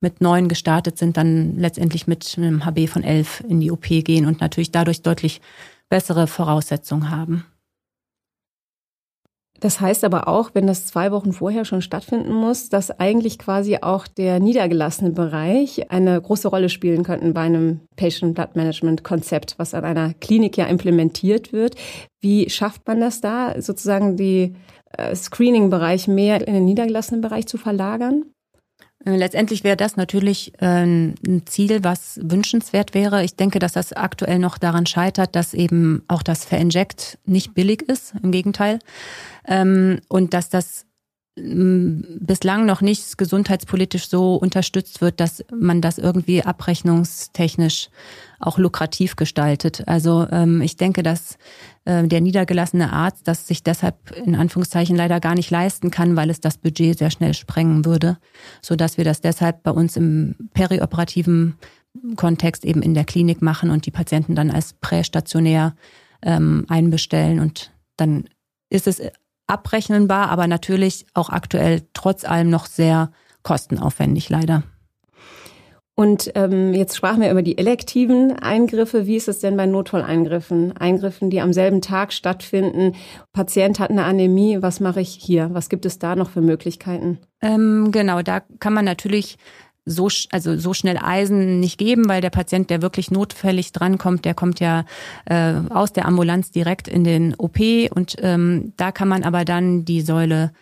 mit 0.00 0.20
neun 0.20 0.48
gestartet 0.48 0.98
sind, 0.98 1.16
dann 1.16 1.56
letztendlich 1.56 2.06
mit 2.06 2.34
einem 2.36 2.66
HB 2.66 2.86
von 2.88 3.02
11 3.02 3.44
in 3.48 3.60
die 3.60 3.70
OP 3.70 3.86
gehen 3.86 4.26
und 4.26 4.40
natürlich 4.40 4.72
dadurch 4.72 5.00
deutlich 5.00 5.40
bessere 5.88 6.26
Voraussetzungen 6.26 7.08
haben. 7.10 7.46
Das 9.62 9.80
heißt 9.80 10.02
aber 10.02 10.26
auch, 10.26 10.50
wenn 10.54 10.66
das 10.66 10.86
zwei 10.86 11.12
Wochen 11.12 11.32
vorher 11.32 11.64
schon 11.64 11.82
stattfinden 11.82 12.32
muss, 12.32 12.68
dass 12.68 12.90
eigentlich 12.98 13.38
quasi 13.38 13.78
auch 13.80 14.08
der 14.08 14.40
niedergelassene 14.40 15.10
Bereich 15.10 15.88
eine 15.88 16.20
große 16.20 16.48
Rolle 16.48 16.68
spielen 16.68 17.04
könnte 17.04 17.30
bei 17.30 17.42
einem 17.42 17.78
Patient 17.94 18.34
Blood 18.34 18.56
Management 18.56 19.04
Konzept, 19.04 19.54
was 19.58 19.72
an 19.72 19.84
einer 19.84 20.14
Klinik 20.14 20.56
ja 20.56 20.66
implementiert 20.66 21.52
wird. 21.52 21.76
Wie 22.20 22.50
schafft 22.50 22.88
man 22.88 22.98
das 22.98 23.20
da, 23.20 23.54
sozusagen 23.62 24.16
die 24.16 24.56
äh, 24.98 25.14
Screening-Bereich 25.14 26.08
mehr 26.08 26.44
in 26.44 26.54
den 26.54 26.64
niedergelassenen 26.64 27.20
Bereich 27.20 27.46
zu 27.46 27.56
verlagern? 27.56 28.24
Letztendlich 29.04 29.64
wäre 29.64 29.76
das 29.76 29.96
natürlich 29.96 30.52
ein 30.60 31.42
Ziel, 31.46 31.82
was 31.82 32.20
wünschenswert 32.22 32.94
wäre. 32.94 33.24
Ich 33.24 33.36
denke, 33.36 33.58
dass 33.58 33.72
das 33.72 33.92
aktuell 33.92 34.38
noch 34.38 34.58
daran 34.58 34.86
scheitert, 34.86 35.34
dass 35.34 35.54
eben 35.54 36.02
auch 36.08 36.22
das 36.22 36.44
Verinject 36.44 37.18
nicht 37.24 37.54
billig 37.54 37.82
ist, 37.82 38.14
im 38.22 38.30
Gegenteil. 38.30 38.78
Und 39.48 40.34
dass 40.34 40.48
das 40.50 40.86
bislang 41.34 42.66
noch 42.66 42.82
nicht 42.82 43.16
gesundheitspolitisch 43.16 44.08
so 44.08 44.34
unterstützt 44.36 45.00
wird, 45.00 45.18
dass 45.18 45.42
man 45.50 45.80
das 45.80 45.96
irgendwie 45.96 46.42
abrechnungstechnisch 46.42 47.88
auch 48.38 48.58
lukrativ 48.58 49.16
gestaltet. 49.16 49.84
Also 49.86 50.26
ähm, 50.30 50.60
ich 50.60 50.76
denke, 50.76 51.02
dass 51.02 51.38
äh, 51.86 52.06
der 52.06 52.20
niedergelassene 52.20 52.92
Arzt 52.92 53.28
das 53.28 53.46
sich 53.46 53.62
deshalb 53.62 54.10
in 54.10 54.34
Anführungszeichen 54.34 54.94
leider 54.94 55.20
gar 55.20 55.34
nicht 55.34 55.50
leisten 55.50 55.90
kann, 55.90 56.16
weil 56.16 56.28
es 56.28 56.40
das 56.40 56.58
Budget 56.58 56.98
sehr 56.98 57.10
schnell 57.10 57.32
sprengen 57.32 57.86
würde, 57.86 58.18
so 58.60 58.76
dass 58.76 58.98
wir 58.98 59.04
das 59.04 59.22
deshalb 59.22 59.62
bei 59.62 59.70
uns 59.70 59.96
im 59.96 60.34
perioperativen 60.52 61.54
Kontext 62.16 62.64
eben 62.66 62.82
in 62.82 62.92
der 62.92 63.04
Klinik 63.04 63.40
machen 63.40 63.70
und 63.70 63.86
die 63.86 63.90
Patienten 63.90 64.34
dann 64.34 64.50
als 64.50 64.74
prästationär 64.74 65.74
ähm, 66.20 66.66
einbestellen 66.68 67.40
und 67.40 67.72
dann 67.96 68.24
ist 68.68 68.86
es 68.86 69.00
abrechnenbar, 69.52 70.30
aber 70.30 70.46
natürlich 70.46 71.06
auch 71.14 71.30
aktuell 71.30 71.82
trotz 71.94 72.24
allem 72.24 72.50
noch 72.50 72.66
sehr 72.66 73.12
kostenaufwendig 73.42 74.28
leider. 74.28 74.62
Und 75.94 76.32
ähm, 76.36 76.72
jetzt 76.72 76.96
sprachen 76.96 77.20
wir 77.20 77.30
über 77.30 77.42
die 77.42 77.58
elektiven 77.58 78.32
Eingriffe. 78.32 79.06
Wie 79.06 79.16
ist 79.16 79.28
es 79.28 79.40
denn 79.40 79.58
bei 79.58 79.66
Notfalleingriffen? 79.66 80.74
Eingriffen, 80.74 81.28
die 81.28 81.42
am 81.42 81.52
selben 81.52 81.82
Tag 81.82 82.14
stattfinden. 82.14 82.94
Patient 83.34 83.78
hat 83.78 83.90
eine 83.90 84.04
Anämie. 84.04 84.62
Was 84.62 84.80
mache 84.80 85.02
ich 85.02 85.10
hier? 85.10 85.50
Was 85.52 85.68
gibt 85.68 85.84
es 85.84 85.98
da 85.98 86.16
noch 86.16 86.30
für 86.30 86.40
Möglichkeiten? 86.40 87.18
Ähm, 87.42 87.90
genau, 87.92 88.22
da 88.22 88.40
kann 88.58 88.72
man 88.72 88.86
natürlich 88.86 89.36
so, 89.84 90.08
also 90.30 90.56
so 90.56 90.74
schnell 90.74 90.98
Eisen 90.98 91.60
nicht 91.60 91.78
geben, 91.78 92.08
weil 92.08 92.20
der 92.20 92.30
Patient, 92.30 92.70
der 92.70 92.82
wirklich 92.82 93.10
notfällig 93.10 93.72
drankommt, 93.72 94.24
der 94.24 94.34
kommt 94.34 94.60
ja 94.60 94.84
äh, 95.26 95.54
aus 95.70 95.92
der 95.92 96.06
Ambulanz 96.06 96.50
direkt 96.50 96.88
in 96.88 97.04
den 97.04 97.34
OP 97.34 97.58
und 97.90 98.16
ähm, 98.20 98.72
da 98.76 98.92
kann 98.92 99.08
man 99.08 99.24
aber 99.24 99.44
dann 99.44 99.84
die 99.84 100.02
Säule 100.02 100.52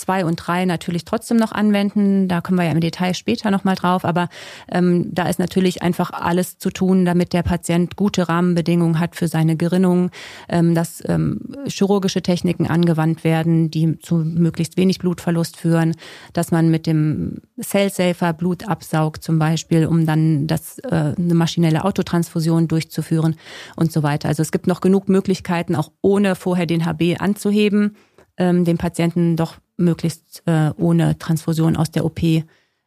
zwei 0.00 0.24
und 0.24 0.36
drei 0.36 0.64
natürlich 0.64 1.04
trotzdem 1.04 1.36
noch 1.36 1.52
anwenden. 1.52 2.28
Da 2.28 2.40
kommen 2.40 2.58
wir 2.58 2.64
ja 2.64 2.72
im 2.72 2.80
Detail 2.80 3.14
später 3.14 3.50
nochmal 3.50 3.76
drauf. 3.76 4.04
Aber 4.04 4.28
ähm, 4.70 5.08
da 5.12 5.28
ist 5.28 5.38
natürlich 5.38 5.82
einfach 5.82 6.10
alles 6.10 6.58
zu 6.58 6.70
tun, 6.70 7.04
damit 7.04 7.32
der 7.32 7.42
Patient 7.42 7.96
gute 7.96 8.28
Rahmenbedingungen 8.28 8.98
hat 8.98 9.16
für 9.16 9.28
seine 9.28 9.56
Gerinnung, 9.56 10.10
ähm, 10.48 10.74
dass 10.74 11.02
ähm, 11.06 11.54
chirurgische 11.66 12.22
Techniken 12.22 12.66
angewandt 12.66 13.24
werden, 13.24 13.70
die 13.70 13.98
zu 13.98 14.16
möglichst 14.16 14.76
wenig 14.76 14.98
Blutverlust 14.98 15.56
führen, 15.56 15.94
dass 16.32 16.50
man 16.50 16.70
mit 16.70 16.86
dem 16.86 17.42
Cell-Safer 17.60 18.32
Blut 18.32 18.68
absaugt 18.68 19.22
zum 19.22 19.38
Beispiel, 19.38 19.86
um 19.86 20.06
dann 20.06 20.46
das, 20.46 20.78
äh, 20.78 21.14
eine 21.16 21.34
maschinelle 21.34 21.84
Autotransfusion 21.84 22.68
durchzuführen 22.68 23.36
und 23.76 23.92
so 23.92 24.02
weiter. 24.02 24.28
Also 24.28 24.42
es 24.42 24.52
gibt 24.52 24.66
noch 24.66 24.80
genug 24.80 25.08
Möglichkeiten, 25.08 25.76
auch 25.76 25.90
ohne 26.00 26.34
vorher 26.34 26.66
den 26.66 26.86
HB 26.86 27.16
anzuheben, 27.18 27.96
ähm, 28.36 28.64
den 28.64 28.78
Patienten 28.78 29.36
doch 29.36 29.56
möglichst 29.80 30.42
äh, 30.46 30.70
ohne 30.76 31.18
Transfusion 31.18 31.76
aus 31.76 31.90
der 31.90 32.04
OP 32.04 32.22
äh, 32.22 32.42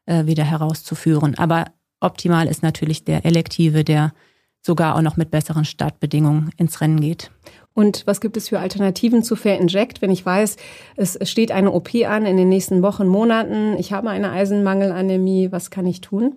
wieder 0.05 0.43
herauszuführen. 0.43 1.35
Aber 1.37 1.65
optimal 1.99 2.47
ist 2.47 2.63
natürlich 2.63 3.03
der 3.03 3.25
elektive, 3.25 3.83
der 3.83 4.13
sogar 4.61 4.95
auch 4.95 5.01
noch 5.01 5.17
mit 5.17 5.31
besseren 5.31 5.65
Startbedingungen 5.65 6.51
ins 6.57 6.79
Rennen 6.79 7.01
geht. 7.01 7.31
Und 7.73 8.03
was 8.05 8.21
gibt 8.21 8.37
es 8.37 8.49
für 8.49 8.59
Alternativen 8.59 9.23
zu 9.23 9.35
Fair 9.35 9.59
Inject, 9.59 10.01
wenn 10.01 10.11
ich 10.11 10.25
weiß, 10.25 10.57
es 10.95 11.17
steht 11.23 11.51
eine 11.51 11.71
OP 11.71 11.93
an 12.07 12.25
in 12.25 12.37
den 12.37 12.49
nächsten 12.49 12.81
Wochen, 12.83 13.07
Monaten, 13.07 13.75
ich 13.77 13.91
habe 13.91 14.09
eine 14.09 14.31
Eisenmangelanämie, 14.31 15.51
was 15.51 15.71
kann 15.71 15.87
ich 15.87 16.01
tun? 16.01 16.35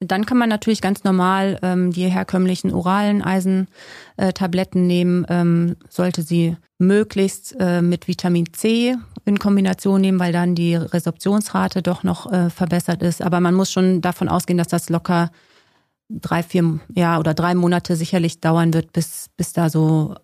Dann 0.00 0.24
kann 0.24 0.38
man 0.38 0.48
natürlich 0.48 0.80
ganz 0.80 1.04
normal 1.04 1.58
ähm, 1.62 1.92
die 1.92 2.08
herkömmlichen 2.08 2.72
oralen 2.72 3.22
Eisentabletten 3.22 4.86
nehmen, 4.86 5.26
ähm, 5.28 5.76
sollte 5.90 6.22
sie 6.22 6.56
möglichst 6.78 7.54
äh, 7.60 7.82
mit 7.82 8.08
Vitamin 8.08 8.52
C 8.54 8.96
in 9.26 9.38
Kombination 9.38 10.00
nehmen, 10.00 10.18
weil 10.18 10.32
dann 10.32 10.54
die 10.54 10.74
Resorptionsrate 10.74 11.82
doch 11.82 12.02
noch 12.02 12.32
äh, 12.32 12.48
verbessert 12.48 13.02
ist. 13.02 13.20
Aber 13.20 13.40
man 13.40 13.54
muss 13.54 13.70
schon 13.70 14.00
davon 14.00 14.30
ausgehen, 14.30 14.56
dass 14.56 14.68
das 14.68 14.88
locker 14.88 15.30
drei, 16.08 16.42
vier 16.42 16.80
ja, 16.94 17.18
oder 17.18 17.34
drei 17.34 17.54
Monate 17.54 17.94
sicherlich 17.94 18.40
dauern 18.40 18.72
wird, 18.72 18.92
bis, 18.92 19.26
bis 19.36 19.52
da 19.52 19.68
so 19.68 20.16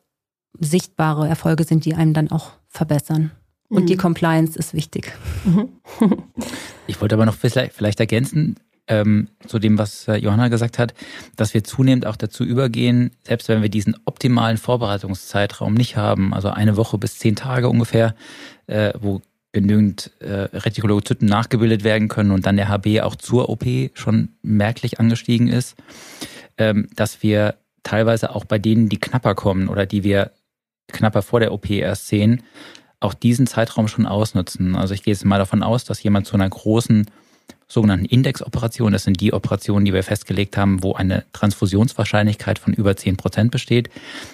sichtbare 0.59 1.29
Erfolge 1.29 1.65
sind, 1.65 1.85
die 1.85 1.95
einem 1.95 2.15
dann 2.15 2.31
auch 2.31 2.53
verbessern. 2.69 3.31
Und 3.69 3.83
mhm. 3.83 3.87
die 3.87 3.97
Compliance 3.97 4.59
ist 4.59 4.75
wichtig. 4.75 5.13
ich 6.87 7.01
wollte 7.01 7.15
aber 7.15 7.27
noch 7.27 7.35
vielleicht, 7.35 7.75
vielleicht 7.75 8.01
ergänzen, 8.01 8.57
ähm, 8.89 9.29
zu 9.47 9.59
dem, 9.59 9.79
was 9.79 10.07
äh, 10.09 10.17
Johanna 10.17 10.49
gesagt 10.49 10.79
hat, 10.79 10.95
dass 11.37 11.55
wir 11.55 11.65
zunehmend 11.65 12.07
auch 12.07 12.17
dazu 12.17 12.45
übergehen, 12.45 13.11
selbst 13.23 13.49
wenn 13.49 13.63
wir 13.63 13.69
diesen 13.69 13.97
optimalen 14.05 14.57
Vorbereitungszeitraum 14.57 15.75
nicht 15.75 15.97
haben, 15.97 16.33
also 16.33 16.51
eine 16.51 16.77
Woche 16.77 16.99
bis 16.99 17.19
zehn 17.19 17.37
Tage 17.37 17.69
ungefähr, 17.69 18.15
äh, 18.67 18.93
wo 19.01 19.23
genügend 19.53 20.11
äh, 20.21 20.49
Retikolozyten 20.53 21.27
nachgebildet 21.27 21.83
werden 21.83 22.09
können 22.09 22.31
und 22.31 22.45
dann 22.45 22.57
der 22.57 22.69
HB 22.69 23.01
auch 23.01 23.17
zur 23.17 23.49
OP 23.49 23.65
schon 23.95 24.29
merklich 24.43 25.01
angestiegen 25.01 25.49
ist, 25.49 25.77
ähm, 26.59 26.89
dass 26.95 27.23
wir 27.23 27.55
teilweise 27.83 28.35
auch 28.35 28.45
bei 28.45 28.59
denen, 28.59 28.89
die 28.89 29.01
knapper 29.01 29.35
kommen 29.35 29.69
oder 29.69 29.87
die 29.87 30.05
wir 30.05 30.33
knapper 30.89 31.23
vor 31.23 31.41
der 31.41 31.53
OP 31.53 31.71
erst 31.71 32.09
sehen, 32.09 32.43
auch 33.01 33.15
diesen 33.15 33.47
Zeitraum 33.47 33.89
schon 33.89 34.07
ausnutzen. 34.07 34.77
Also 34.77 34.95
ich 34.95 35.03
gehe 35.03 35.15
jetzt 35.15 35.25
mal 35.25 35.39
davon 35.39 35.63
aus, 35.63 35.85
dass 35.85 36.03
jemand 36.03 36.27
zu 36.27 36.35
einer 36.35 36.49
großen 36.49 37.07
sogenannten 37.69 38.05
Indexoperationen. 38.05 38.93
Das 38.93 39.05
sind 39.05 39.21
die 39.21 39.33
Operationen, 39.33 39.85
die 39.85 39.93
wir 39.93 40.03
festgelegt 40.03 40.57
haben, 40.57 40.83
wo 40.83 40.95
eine 40.95 41.25
Transfusionswahrscheinlichkeit 41.33 42.59
von 42.59 42.73
über 42.73 42.97
10 42.97 43.17
Prozent 43.17 43.51
besteht, 43.51 43.91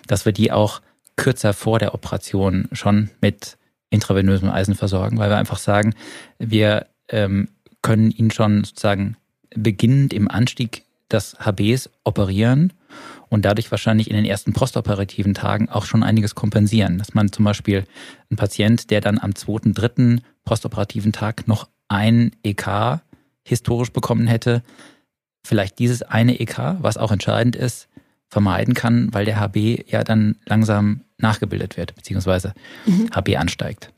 dass 0.07 0.25
wir 0.25 0.33
die 0.33 0.53
auch 0.53 0.81
kürzer 1.17 1.53
vor 1.53 1.79
der 1.79 1.95
Operation 1.95 2.69
schon 2.73 3.11
mit 3.21 3.57
intravenösem 3.91 4.51
Eisen 4.51 4.75
versorgen, 4.75 5.19
weil 5.19 5.31
wir 5.31 5.37
einfach 5.37 5.59
sagen, 5.59 5.95
wir 6.39 6.87
ähm, 7.09 7.49
können 7.83 8.11
ihn 8.11 8.31
schon 8.31 8.65
sozusagen 8.65 9.17
beginnend 9.55 10.15
im 10.15 10.31
Anstieg 10.31 10.85
des 11.11 11.37
HBs 11.39 11.91
operieren 12.05 12.73
und 13.29 13.45
dadurch 13.45 13.71
wahrscheinlich 13.71 14.09
in 14.09 14.17
den 14.17 14.25
ersten 14.25 14.53
postoperativen 14.53 15.35
Tagen 15.35 15.69
auch 15.69 15.85
schon 15.85 16.03
einiges 16.03 16.35
kompensieren. 16.35 16.99
Dass 16.99 17.15
man 17.15 17.33
zum 17.33 17.45
Beispiel 17.45 17.85
einen 18.31 18.37
Patient, 18.37 18.91
der 18.91 19.01
dann 19.01 19.19
am 19.19 19.35
zweiten, 19.35 19.75
dritten 19.75 20.23
postoperativen 20.45 21.13
Tag 21.13 21.47
noch 21.47 21.69
ein 21.89 22.33
EK 22.43 23.01
historisch 23.45 23.93
bekommen 23.93 24.27
hätte, 24.27 24.63
vielleicht 25.45 25.79
dieses 25.79 26.03
eine 26.03 26.41
EK, 26.41 26.77
was 26.81 26.97
auch 26.97 27.13
entscheidend 27.13 27.57
ist, 27.57 27.89
vermeiden 28.29 28.75
kann, 28.75 29.13
weil 29.13 29.25
der 29.25 29.41
HB 29.41 29.85
ja 29.91 30.05
dann 30.05 30.37
langsam 30.47 31.03
nachgebildet 31.19 31.77
wird, 31.77 31.95
beziehungsweise 31.95 32.55
mhm. 32.87 33.11
HB 33.15 33.37
ansteigt. 33.37 33.93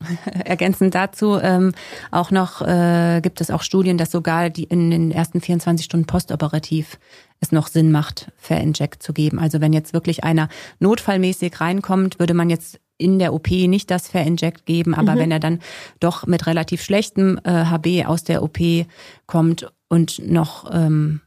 Ergänzend 0.44 0.94
dazu 0.94 1.38
ähm, 1.40 1.72
auch 2.10 2.30
noch 2.30 2.62
äh, 2.62 3.20
gibt 3.22 3.40
es 3.40 3.50
auch 3.50 3.62
Studien, 3.62 3.98
dass 3.98 4.10
sogar 4.10 4.50
die 4.50 4.64
in 4.64 4.90
den 4.90 5.10
ersten 5.10 5.40
24 5.40 5.84
Stunden 5.84 6.06
postoperativ 6.06 6.98
es 7.40 7.52
noch 7.52 7.68
Sinn 7.68 7.92
macht, 7.92 8.32
Fair 8.36 8.60
Inject 8.60 9.02
zu 9.02 9.12
geben. 9.12 9.38
Also 9.38 9.60
wenn 9.60 9.72
jetzt 9.72 9.92
wirklich 9.92 10.24
einer 10.24 10.48
notfallmäßig 10.78 11.60
reinkommt, 11.60 12.18
würde 12.18 12.34
man 12.34 12.50
jetzt 12.50 12.80
in 12.98 13.18
der 13.18 13.34
OP 13.34 13.50
nicht 13.50 13.90
das 13.90 14.08
Fair 14.08 14.26
Inject 14.26 14.66
geben, 14.66 14.94
aber 14.94 15.14
mhm. 15.14 15.18
wenn 15.18 15.30
er 15.30 15.40
dann 15.40 15.60
doch 16.00 16.26
mit 16.26 16.46
relativ 16.46 16.82
schlechtem 16.82 17.40
äh, 17.44 17.50
HB 17.50 18.06
aus 18.06 18.24
der 18.24 18.42
OP 18.42 18.58
kommt 19.26 19.72
und 19.88 20.20
noch 20.30 20.70
ähm, 20.72 21.20